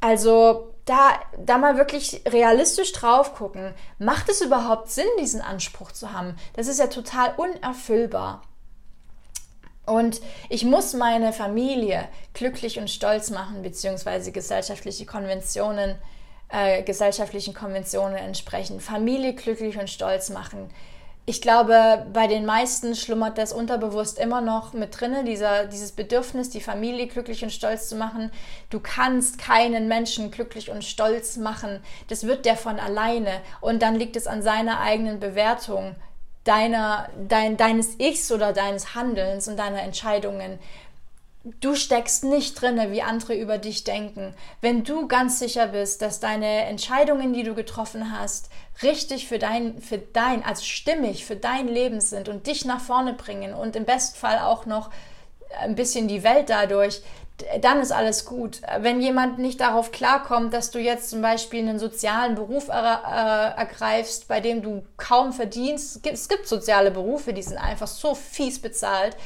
[0.01, 3.75] Also da, da mal wirklich realistisch drauf gucken.
[3.99, 6.37] Macht es überhaupt Sinn, diesen Anspruch zu haben?
[6.55, 8.43] Das ist ja total unerfüllbar.
[9.85, 15.97] Und ich muss meine Familie glücklich und stolz machen, beziehungsweise gesellschaftliche Konventionen,
[16.51, 18.81] äh, gesellschaftlichen Konventionen entsprechen.
[18.81, 20.71] Familie glücklich und stolz machen
[21.29, 26.49] ich glaube, bei den meisten schlummert das unterbewusst immer noch mit drinne, dieser, dieses Bedürfnis,
[26.49, 28.33] die Familie glücklich und stolz zu machen.
[28.71, 31.81] Du kannst keinen Menschen glücklich und stolz machen.
[32.09, 33.43] Das wird der von alleine.
[33.61, 35.97] Und dann liegt es an seiner eigenen Bewertung
[36.45, 40.59] deiner, dein, deines Ichs oder deines Handelns und deiner Entscheidungen.
[41.45, 44.35] Du steckst nicht drinne, wie andere über dich denken.
[44.61, 48.51] Wenn du ganz sicher bist, dass deine Entscheidungen, die du getroffen hast,
[48.83, 53.13] richtig für dein, für dein, also stimmig für dein Leben sind und dich nach vorne
[53.13, 54.91] bringen und im besten Fall auch noch
[55.61, 57.03] ein bisschen die Welt dadurch,
[57.61, 58.61] dann ist alles gut.
[58.81, 63.61] Wenn jemand nicht darauf klarkommt, dass du jetzt zum Beispiel einen sozialen Beruf er, äh,
[63.61, 68.61] ergreifst, bei dem du kaum verdienst, es gibt soziale Berufe, die sind einfach so fies
[68.61, 69.17] bezahlt,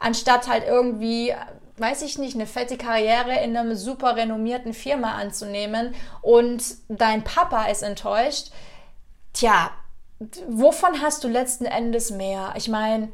[0.00, 1.34] anstatt halt irgendwie,
[1.78, 7.66] weiß ich nicht, eine fette Karriere in einer super renommierten Firma anzunehmen und dein Papa
[7.66, 8.50] ist enttäuscht,
[9.32, 9.70] tja,
[10.48, 12.54] wovon hast du letzten Endes mehr?
[12.56, 13.12] Ich meine,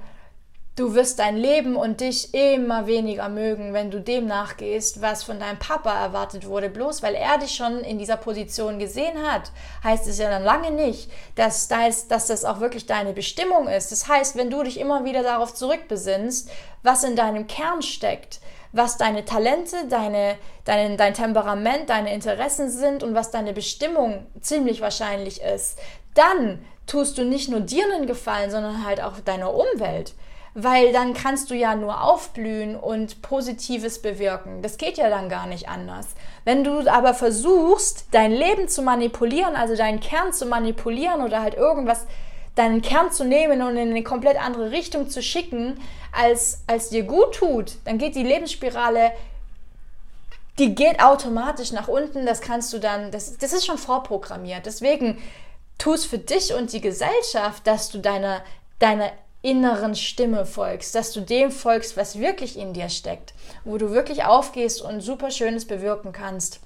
[0.75, 5.39] Du wirst dein Leben und dich immer weniger mögen, wenn du dem nachgehst, was von
[5.39, 6.71] deinem Papa erwartet wurde.
[6.71, 9.53] Bloß weil er dich schon in dieser Position gesehen hat,
[9.85, 13.93] heißt es ja dann lange nicht, dass das, dass das auch wirklich deine Bestimmung ist.
[13.93, 16.51] Das heißt, wenn du dich immer wieder darauf zurückbesinnst,
[16.83, 18.41] was in deinem Kern steckt,
[18.73, 24.81] was deine Talente, deine, dein, dein Temperament, deine Interessen sind und was deine Bestimmung ziemlich
[24.81, 25.79] wahrscheinlich ist,
[26.15, 30.15] dann tust du nicht nur dir einen Gefallen, sondern halt auch deiner Umwelt
[30.55, 34.63] weil dann kannst du ja nur aufblühen und Positives bewirken.
[34.63, 36.09] Das geht ja dann gar nicht anders.
[36.45, 41.55] Wenn du aber versuchst, dein Leben zu manipulieren, also deinen Kern zu manipulieren oder halt
[41.55, 42.07] irgendwas,
[42.55, 45.81] deinen Kern zu nehmen und in eine komplett andere Richtung zu schicken,
[46.13, 49.13] als, als dir gut tut, dann geht die Lebensspirale
[50.59, 54.67] die geht automatisch nach unten, das kannst du dann, das, das ist schon vorprogrammiert.
[54.67, 55.19] Deswegen
[55.79, 58.43] tu es für dich und die Gesellschaft, dass du deine,
[58.79, 59.11] deine
[59.43, 64.25] inneren Stimme folgst, dass du dem folgst, was wirklich in dir steckt, wo du wirklich
[64.25, 66.61] aufgehst und super Schönes bewirken kannst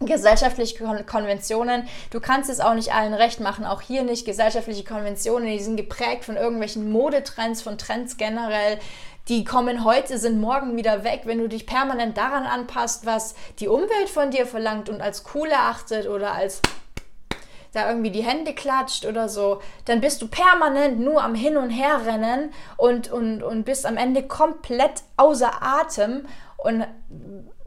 [0.00, 1.88] gesellschaftliche Konventionen.
[2.10, 4.24] Du kannst es auch nicht allen recht machen, auch hier nicht.
[4.24, 8.78] Gesellschaftliche Konventionen, die sind geprägt von irgendwelchen Modetrends, von Trends generell.
[9.28, 11.22] Die kommen heute, sind morgen wieder weg.
[11.24, 15.48] Wenn du dich permanent daran anpasst, was die Umwelt von dir verlangt und als cool
[15.48, 16.62] erachtet oder als
[17.72, 21.70] da irgendwie die Hände klatscht oder so, dann bist du permanent nur am Hin und
[21.70, 26.26] Her rennen und, und, und bist am Ende komplett außer Atem
[26.56, 26.86] und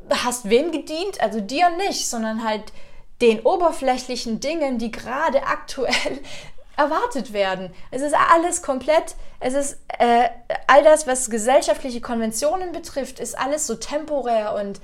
[0.10, 1.22] hast wem gedient?
[1.22, 2.74] Also dir nicht, sondern halt
[3.22, 6.20] den oberflächlichen Dingen, die gerade aktuell
[6.78, 7.72] erwartet werden.
[7.92, 10.30] Es ist alles komplett, es ist äh,
[10.68, 14.82] all das, was gesellschaftliche Konventionen betrifft, ist alles so temporär und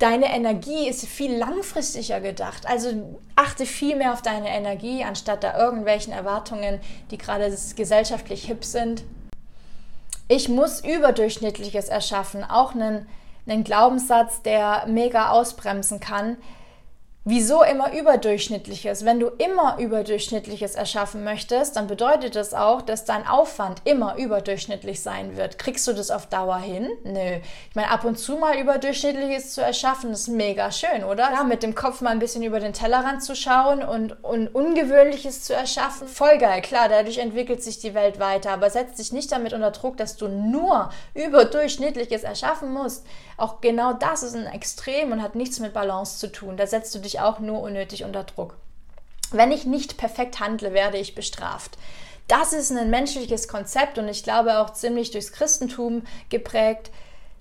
[0.00, 2.66] deine Energie ist viel langfristiger gedacht.
[2.66, 8.64] Also achte viel mehr auf deine Energie, anstatt da irgendwelchen Erwartungen, die gerade gesellschaftlich hip
[8.64, 9.04] sind.
[10.26, 13.06] Ich muss Überdurchschnittliches erschaffen, auch einen,
[13.46, 16.38] einen Glaubenssatz, der mega ausbremsen kann.
[17.26, 19.04] Wieso immer überdurchschnittliches?
[19.04, 25.02] Wenn du immer überdurchschnittliches erschaffen möchtest, dann bedeutet das auch, dass dein Aufwand immer überdurchschnittlich
[25.02, 25.58] sein wird.
[25.58, 26.88] Kriegst du das auf Dauer hin?
[27.04, 27.40] Nö.
[27.68, 31.30] Ich meine, ab und zu mal überdurchschnittliches zu erschaffen, ist mega schön, oder?
[31.30, 35.42] Ja, mit dem Kopf mal ein bisschen über den Tellerrand zu schauen und, und Ungewöhnliches
[35.42, 36.08] zu erschaffen.
[36.08, 39.72] Voll geil, klar, dadurch entwickelt sich die Welt weiter, aber setz dich nicht damit unter
[39.72, 43.04] Druck, dass du nur überdurchschnittliches erschaffen musst.
[43.40, 46.58] Auch genau das ist ein Extrem und hat nichts mit Balance zu tun.
[46.58, 48.54] Da setzt du dich auch nur unnötig unter Druck.
[49.30, 51.78] Wenn ich nicht perfekt handle, werde ich bestraft.
[52.28, 56.90] Das ist ein menschliches Konzept und ich glaube auch ziemlich durchs Christentum geprägt.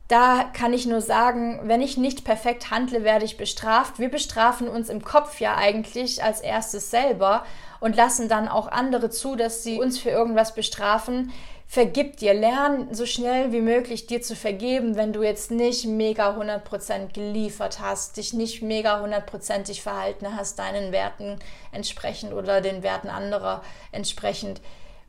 [0.07, 3.99] Da kann ich nur sagen, wenn ich nicht perfekt handle, werde ich bestraft.
[3.99, 7.45] Wir bestrafen uns im Kopf ja eigentlich als erstes selber
[7.81, 11.33] und lassen dann auch andere zu, dass sie uns für irgendwas bestrafen
[11.69, 16.35] vergib dir, lern so schnell wie möglich dir zu vergeben, wenn du jetzt nicht mega
[16.35, 21.37] 100% geliefert hast, dich nicht mega hundertprozentig verhalten hast, deinen Werten
[21.71, 24.61] entsprechend oder den Werten anderer entsprechend.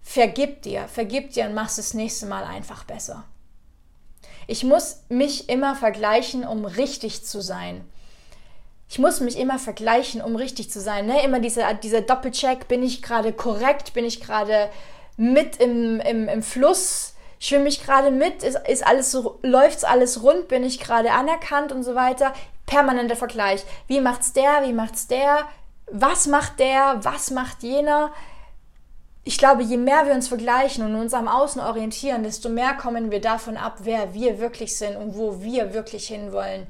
[0.02, 3.24] Vergib dir, vergib dir und machst das nächste Mal einfach besser.
[4.46, 7.88] Ich muss mich immer vergleichen, um richtig zu sein.
[8.90, 11.06] Ich muss mich immer vergleichen, um richtig zu sein.
[11.06, 11.22] Ne?
[11.24, 14.68] Immer dieser, dieser Doppelcheck, bin ich gerade korrekt, bin ich gerade
[15.20, 20.48] mit im, im, im Fluss, schwimme ich gerade mit, ist, ist alles läuft's alles rund,
[20.48, 22.33] bin ich gerade anerkannt und so weiter.
[22.64, 23.64] Permanenter Vergleich.
[23.87, 25.40] Wie macht's der, wie macht's der,
[25.92, 28.12] was macht der, was macht jener?
[29.22, 33.11] Ich glaube, je mehr wir uns vergleichen und uns am Außen orientieren, desto mehr kommen
[33.11, 36.66] wir davon ab, wer wir wirklich sind und wo wir wirklich hinwollen.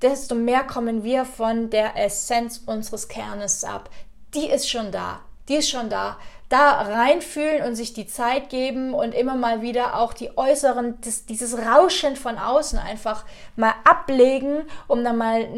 [0.00, 3.90] Desto mehr kommen wir von der Essenz unseres Kernes ab.
[4.34, 5.20] Die ist schon da.
[5.48, 6.16] Die ist schon da
[6.52, 11.24] da reinfühlen und sich die Zeit geben und immer mal wieder auch die äußeren, das,
[11.24, 13.24] dieses Rauschen von außen einfach
[13.56, 15.48] mal ablegen, um dann mal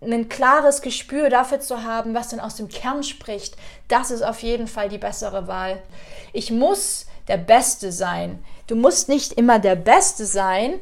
[0.00, 3.56] ein klares Gespür dafür zu haben, was dann aus dem Kern spricht.
[3.88, 5.82] Das ist auf jeden Fall die bessere Wahl.
[6.32, 8.44] Ich muss der Beste sein.
[8.68, 10.78] Du musst nicht immer der Beste sein,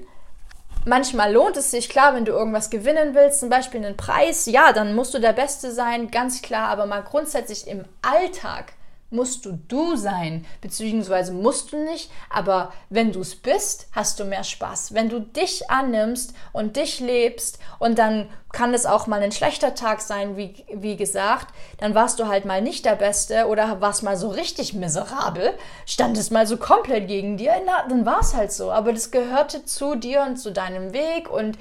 [0.84, 4.72] Manchmal lohnt es sich, klar, wenn du irgendwas gewinnen willst, zum Beispiel einen Preis, ja,
[4.72, 8.72] dann musst du der Beste sein, ganz klar, aber mal grundsätzlich im Alltag
[9.12, 14.24] musst du du sein, beziehungsweise musst du nicht, aber wenn du es bist, hast du
[14.24, 14.94] mehr Spaß.
[14.94, 19.74] Wenn du dich annimmst und dich lebst und dann kann es auch mal ein schlechter
[19.74, 24.02] Tag sein, wie, wie gesagt, dann warst du halt mal nicht der Beste oder warst
[24.02, 25.54] mal so richtig miserabel,
[25.86, 27.54] stand es mal so komplett gegen dir,
[27.88, 28.70] dann war es halt so.
[28.70, 31.56] Aber das gehörte zu dir und zu deinem Weg und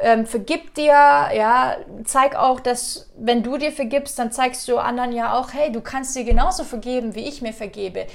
[0.00, 5.12] ähm, vergib dir, ja, zeig auch, dass wenn du dir vergibst, dann zeigst du anderen
[5.12, 8.06] ja auch, hey, du kannst dir genauso vergeben, wie ich mir vergebe.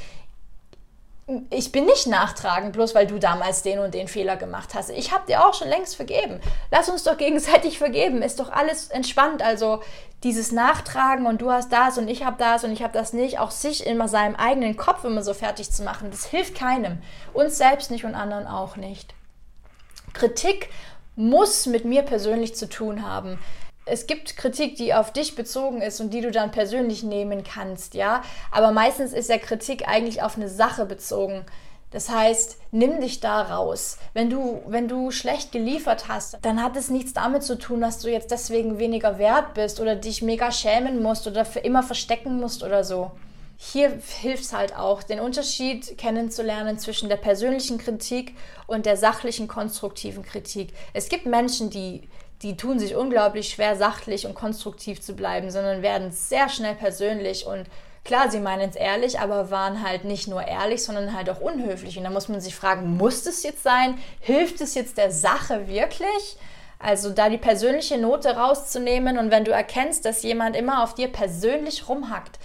[1.49, 4.89] Ich bin nicht nachtragend, bloß weil du damals den und den Fehler gemacht hast.
[4.89, 6.41] Ich habe dir auch schon längst vergeben.
[6.69, 8.21] Lass uns doch gegenseitig vergeben.
[8.21, 9.41] Ist doch alles entspannt.
[9.41, 9.81] Also
[10.23, 13.39] dieses Nachtragen und du hast das und ich habe das und ich habe das nicht,
[13.39, 17.01] auch sich immer seinem eigenen Kopf immer so fertig zu machen, das hilft keinem.
[17.33, 19.13] Uns selbst nicht und anderen auch nicht.
[20.13, 20.69] Kritik
[21.15, 23.39] muss mit mir persönlich zu tun haben.
[23.85, 27.95] Es gibt Kritik, die auf dich bezogen ist und die du dann persönlich nehmen kannst,
[27.95, 28.21] ja.
[28.51, 31.45] Aber meistens ist ja Kritik eigentlich auf eine Sache bezogen.
[31.91, 33.97] Das heißt, nimm dich da raus.
[34.13, 37.99] Wenn du, wenn du schlecht geliefert hast, dann hat es nichts damit zu tun, dass
[37.99, 42.39] du jetzt deswegen weniger wert bist oder dich mega schämen musst oder für immer verstecken
[42.39, 43.11] musst oder so
[43.71, 48.35] hier hilft es halt auch, den Unterschied kennenzulernen zwischen der persönlichen Kritik
[48.67, 50.73] und der sachlichen, konstruktiven Kritik.
[50.91, 52.09] Es gibt Menschen, die,
[52.41, 57.45] die tun sich unglaublich schwer, sachlich und konstruktiv zu bleiben, sondern werden sehr schnell persönlich
[57.45, 57.67] und
[58.05, 61.97] Klar, sie meinen es ehrlich, aber waren halt nicht nur ehrlich, sondern halt auch unhöflich.
[61.97, 63.97] Und da muss man sich fragen, muss es jetzt sein?
[64.19, 66.35] Hilft es jetzt der Sache wirklich?
[66.79, 71.07] Also da die persönliche Note rauszunehmen und wenn du erkennst, dass jemand immer auf dir
[71.07, 72.39] persönlich rumhackt,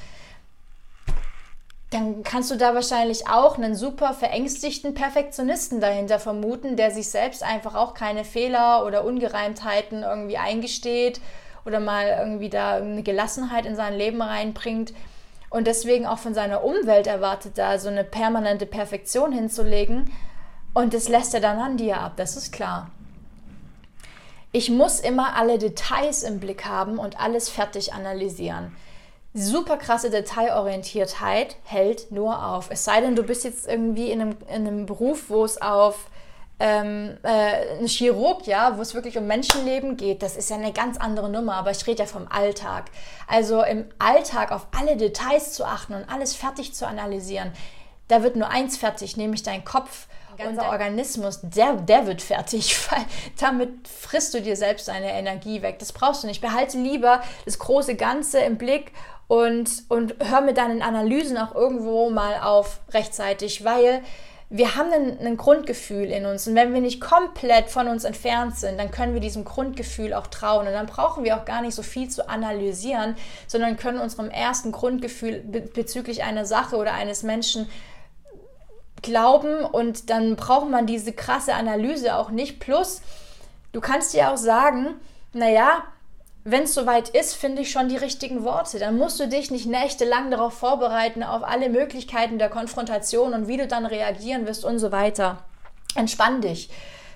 [1.90, 7.42] dann kannst du da wahrscheinlich auch einen super verängstigten Perfektionisten dahinter vermuten, der sich selbst
[7.42, 11.20] einfach auch keine Fehler oder Ungereimtheiten irgendwie eingesteht
[11.64, 14.92] oder mal irgendwie da eine Gelassenheit in sein Leben reinbringt
[15.50, 20.12] und deswegen auch von seiner Umwelt erwartet, da so eine permanente Perfektion hinzulegen.
[20.74, 22.90] Und das lässt er dann an dir ab, das ist klar.
[24.52, 28.76] Ich muss immer alle Details im Blick haben und alles fertig analysieren.
[29.40, 32.68] Super krasse Detailorientiertheit hält nur auf.
[32.70, 36.10] Es sei denn, du bist jetzt irgendwie in einem, in einem Beruf, wo es auf
[36.60, 40.72] ähm, äh, ein Chirurg, ja, wo es wirklich um Menschenleben geht, das ist ja eine
[40.72, 42.86] ganz andere Nummer, aber ich rede ja vom Alltag.
[43.28, 47.52] Also im Alltag auf alle Details zu achten und alles fertig zu analysieren,
[48.08, 50.08] da wird nur eins fertig, nämlich dein Kopf.
[50.46, 53.04] Unser Organismus, der, der wird fertig, weil
[53.40, 55.80] damit frisst du dir selbst deine Energie weg.
[55.80, 56.40] Das brauchst du nicht.
[56.40, 58.92] Behalte lieber das große Ganze im Blick
[59.28, 64.02] und, und hör mit deinen Analysen auch irgendwo mal auf rechtzeitig, weil
[64.50, 66.48] wir haben ein, ein, Grundgefühl in uns.
[66.48, 70.26] Und wenn wir nicht komplett von uns entfernt sind, dann können wir diesem Grundgefühl auch
[70.28, 70.66] trauen.
[70.66, 73.14] Und dann brauchen wir auch gar nicht so viel zu analysieren,
[73.46, 77.68] sondern können unserem ersten Grundgefühl be bezüglich einer Sache oder eines Menschen
[79.02, 79.66] glauben.
[79.66, 82.58] Und dann braucht man diese krasse Analyse auch nicht.
[82.58, 83.02] Plus,
[83.72, 84.94] du kannst dir auch sagen,
[85.34, 85.84] naja,
[86.44, 88.78] wenn es soweit ist, finde ich schon die richtigen Worte.
[88.78, 93.56] Dann musst du dich nicht nächtelang darauf vorbereiten, auf alle Möglichkeiten der Konfrontation und wie
[93.56, 95.44] du dann reagieren wirst und so weiter.
[95.94, 96.70] Entspann dich.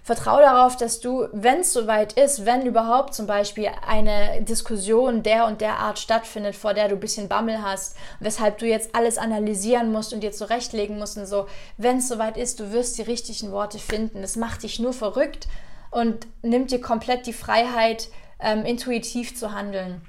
[0.04, 5.46] Vertraue darauf, dass du, wenn es soweit ist, wenn überhaupt zum Beispiel eine Diskussion der
[5.46, 9.16] und der Art stattfindet, vor der du ein bisschen Bammel hast, weshalb du jetzt alles
[9.16, 11.46] analysieren musst und dir zurechtlegen musst und so,
[11.76, 14.24] wenn es soweit ist, du wirst die richtigen Worte finden.
[14.24, 15.46] Es macht dich nur verrückt
[15.92, 18.08] und nimmt dir komplett die Freiheit,
[18.42, 20.02] ähm, intuitiv zu handeln.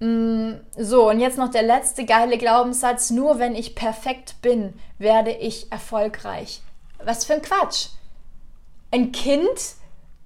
[0.00, 3.10] Mm, so, und jetzt noch der letzte geile Glaubenssatz.
[3.10, 6.60] Nur wenn ich perfekt bin, werde ich erfolgreich.
[7.02, 7.88] Was für ein Quatsch.
[8.90, 9.76] Ein Kind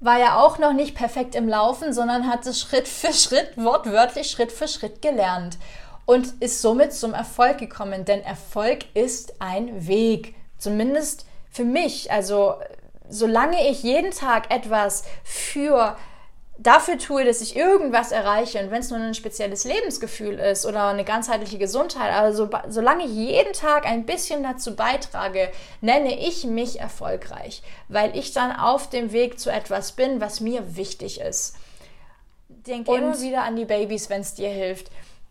[0.00, 4.30] war ja auch noch nicht perfekt im Laufen, sondern hat es Schritt für Schritt, wortwörtlich
[4.30, 5.58] Schritt für Schritt gelernt
[6.06, 8.04] und ist somit zum Erfolg gekommen.
[8.04, 10.34] Denn Erfolg ist ein Weg.
[10.58, 12.10] Zumindest für mich.
[12.10, 12.54] Also,
[13.08, 15.96] solange ich jeden Tag etwas für
[16.62, 20.88] dafür tue, dass ich irgendwas erreiche und wenn es nur ein spezielles Lebensgefühl ist oder
[20.88, 25.50] eine ganzheitliche Gesundheit, also solange ich jeden Tag ein bisschen dazu beitrage,
[25.80, 30.76] nenne ich mich erfolgreich, weil ich dann auf dem Weg zu etwas bin, was mir
[30.76, 31.56] wichtig ist.
[32.48, 34.90] Denke immer wieder an die Babys, wenn es dir hilft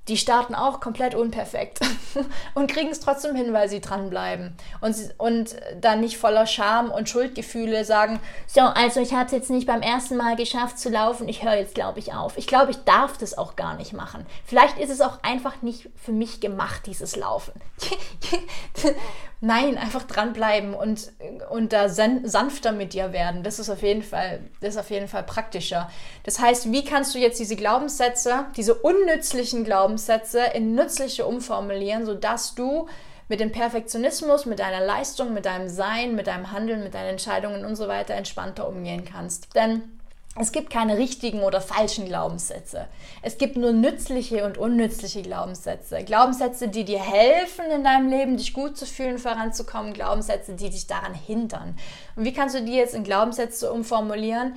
[0.10, 1.80] die starten auch komplett unperfekt
[2.56, 7.08] und kriegen es trotzdem hin, weil sie dranbleiben und, und dann nicht voller Scham und
[7.08, 11.30] Schuldgefühle sagen, so, also ich habe es jetzt nicht beim ersten Mal geschafft zu laufen,
[11.30, 12.38] ich höre jetzt, glaube ich, auf.
[12.38, 14.26] Ich glaube, ich darf das auch gar nicht machen.
[14.44, 17.54] Vielleicht ist es auch einfach nicht für mich gemacht, dieses Laufen.
[19.42, 21.14] Nein, einfach dranbleiben und,
[21.50, 23.42] und da sanfter mit dir werden.
[23.42, 25.90] Das ist auf jeden Fall, das ist auf jeden Fall praktischer.
[26.24, 32.54] Das heißt, wie kannst du jetzt diese Glaubenssätze, diese unnützlichen Glaubenssätze in nützliche umformulieren, sodass
[32.54, 32.88] du
[33.30, 37.64] mit dem Perfektionismus, mit deiner Leistung, mit deinem Sein, mit deinem Handeln, mit deinen Entscheidungen
[37.64, 39.56] und so weiter entspannter umgehen kannst.
[39.56, 39.99] Denn
[40.36, 42.88] es gibt keine richtigen oder falschen Glaubenssätze.
[43.22, 46.04] Es gibt nur nützliche und unnützliche Glaubenssätze.
[46.04, 49.94] Glaubenssätze, die dir helfen, in deinem Leben dich gut zu fühlen, voranzukommen.
[49.94, 51.78] Glaubenssätze, die dich daran hindern.
[52.16, 54.56] Und wie kannst du die jetzt in Glaubenssätze umformulieren,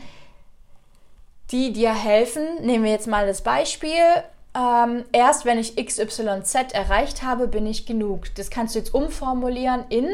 [1.50, 2.44] die dir helfen?
[2.60, 4.04] Nehmen wir jetzt mal das Beispiel.
[4.54, 8.34] Ähm, erst wenn ich XYZ erreicht habe, bin ich genug.
[8.34, 10.06] Das kannst du jetzt umformulieren in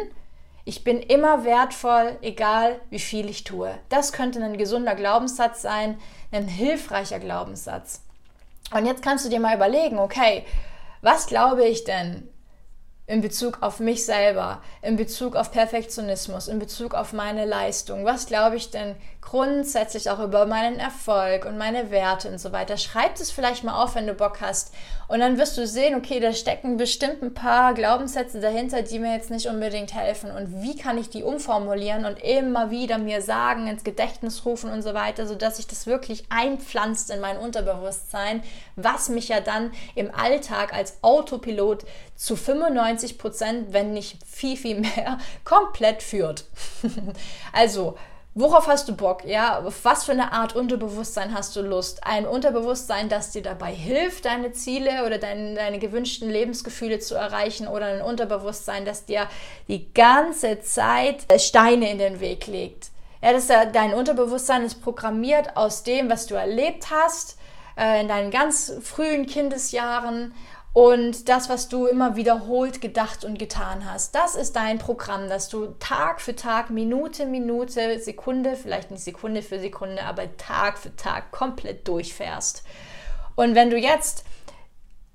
[0.69, 3.73] ich bin immer wertvoll, egal wie viel ich tue.
[3.89, 5.97] Das könnte ein gesunder Glaubenssatz sein,
[6.31, 8.03] ein hilfreicher Glaubenssatz.
[8.75, 10.45] Und jetzt kannst du dir mal überlegen, okay,
[11.01, 12.29] was glaube ich denn
[13.09, 18.04] in Bezug auf mich selber, in Bezug auf Perfektionismus, in Bezug auf meine Leistung?
[18.04, 22.76] Was glaube ich denn grundsätzlich auch über meinen Erfolg und meine Werte und so weiter?
[22.76, 24.74] Schreib es vielleicht mal auf, wenn du Bock hast.
[25.09, 29.14] Und dann wirst du sehen, okay, da stecken bestimmt ein paar Glaubenssätze dahinter, die mir
[29.14, 30.30] jetzt nicht unbedingt helfen.
[30.30, 34.82] Und wie kann ich die umformulieren und immer wieder mir sagen, ins Gedächtnis rufen und
[34.82, 38.42] so weiter, sodass sich das wirklich einpflanzt in mein Unterbewusstsein,
[38.76, 44.80] was mich ja dann im Alltag als Autopilot zu 95 Prozent, wenn nicht viel, viel
[44.80, 46.44] mehr, komplett führt.
[47.53, 47.96] also,
[48.40, 49.24] Worauf hast du Bock?
[49.24, 52.07] Ja, auf was für eine Art Unterbewusstsein hast du Lust?
[52.07, 57.66] Ein Unterbewusstsein, das dir dabei hilft, deine Ziele oder dein, deine gewünschten Lebensgefühle zu erreichen
[57.66, 59.28] oder ein Unterbewusstsein, das dir
[59.66, 62.90] die ganze Zeit Steine in den Weg legt.
[63.22, 67.38] Ja, das ja, dein Unterbewusstsein ist programmiert aus dem, was du erlebt hast
[67.76, 70.32] äh, in deinen ganz frühen Kindesjahren
[70.79, 75.49] und das, was du immer wiederholt gedacht und getan hast, das ist dein Programm, dass
[75.49, 80.95] du Tag für Tag, Minute, Minute, Sekunde, vielleicht nicht Sekunde für Sekunde, aber Tag für
[80.95, 82.62] Tag komplett durchfährst.
[83.35, 84.24] Und wenn du jetzt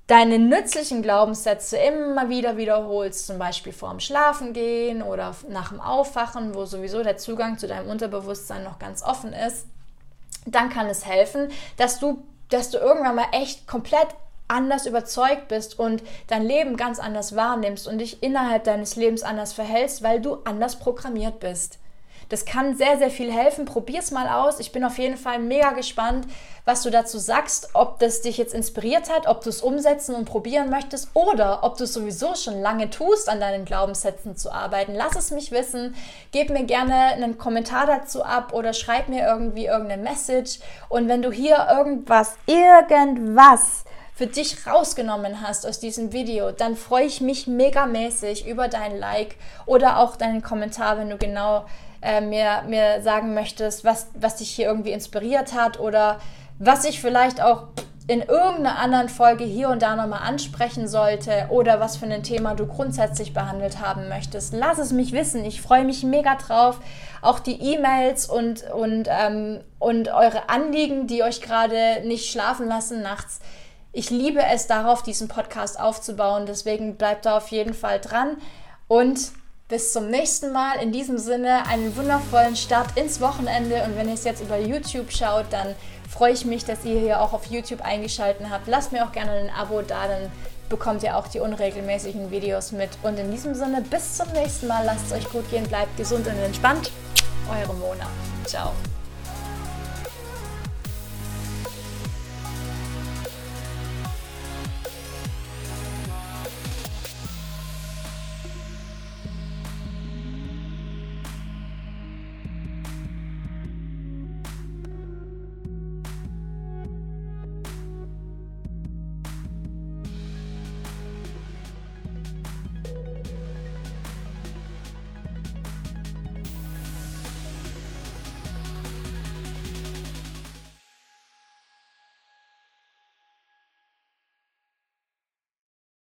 [0.07, 6.65] deine nützlichen Glaubenssätze immer wieder wiederholst, zum Beispiel vorm Schlafengehen oder nach dem Aufwachen, wo
[6.65, 9.67] sowieso der Zugang zu deinem Unterbewusstsein noch ganz offen ist,
[10.45, 11.47] dann kann es helfen,
[11.77, 14.09] dass du, dass du irgendwann mal echt komplett
[14.47, 19.53] anders überzeugt bist und dein Leben ganz anders wahrnimmst und dich innerhalb deines Lebens anders
[19.53, 21.79] verhältst, weil du anders programmiert bist.
[22.29, 23.65] Das kann sehr, sehr viel helfen.
[23.65, 24.59] Probier's mal aus.
[24.59, 26.25] Ich bin auf jeden Fall mega gespannt,
[26.65, 30.25] was du dazu sagst, ob das dich jetzt inspiriert hat, ob du es umsetzen und
[30.25, 34.95] probieren möchtest oder ob du es sowieso schon lange tust, an deinen Glaubenssätzen zu arbeiten.
[34.95, 35.95] Lass es mich wissen.
[36.31, 40.59] Gib mir gerne einen Kommentar dazu ab oder schreib mir irgendwie irgendeine Message.
[40.89, 43.83] Und wenn du hier irgendwas, irgendwas
[44.15, 49.35] für dich rausgenommen hast aus diesem Video, dann freue ich mich megamäßig über dein Like
[49.65, 51.65] oder auch deinen Kommentar, wenn du genau
[52.01, 56.19] äh, mir, mir sagen möchtest, was, was dich hier irgendwie inspiriert hat oder
[56.59, 57.67] was ich vielleicht auch
[58.05, 62.53] in irgendeiner anderen Folge hier und da nochmal ansprechen sollte oder was für ein Thema
[62.53, 64.53] du grundsätzlich behandelt haben möchtest.
[64.53, 65.45] Lass es mich wissen.
[65.45, 66.79] Ich freue mich mega drauf.
[67.21, 73.01] Auch die E-Mails und, und, ähm, und eure Anliegen, die euch gerade nicht schlafen lassen
[73.01, 73.39] nachts
[73.93, 76.45] ich liebe es darauf, diesen Podcast aufzubauen.
[76.45, 78.37] Deswegen bleibt da auf jeden Fall dran.
[78.87, 79.31] Und
[79.73, 80.81] bis zum nächsten Mal.
[80.81, 83.83] In diesem Sinne einen wundervollen Start ins Wochenende.
[83.83, 85.75] Und wenn ihr es jetzt über YouTube schaut, dann
[86.09, 88.67] freue ich mich, dass ihr hier auch auf YouTube eingeschaltet habt.
[88.67, 90.31] Lasst mir auch gerne ein Abo da, dann
[90.69, 92.89] bekommt ihr auch die unregelmäßigen Videos mit.
[93.01, 94.85] Und in diesem Sinne, bis zum nächsten Mal.
[94.85, 96.91] Lasst es euch gut gehen, bleibt gesund und entspannt.
[97.49, 98.05] Eure Mona.
[98.45, 98.73] Ciao.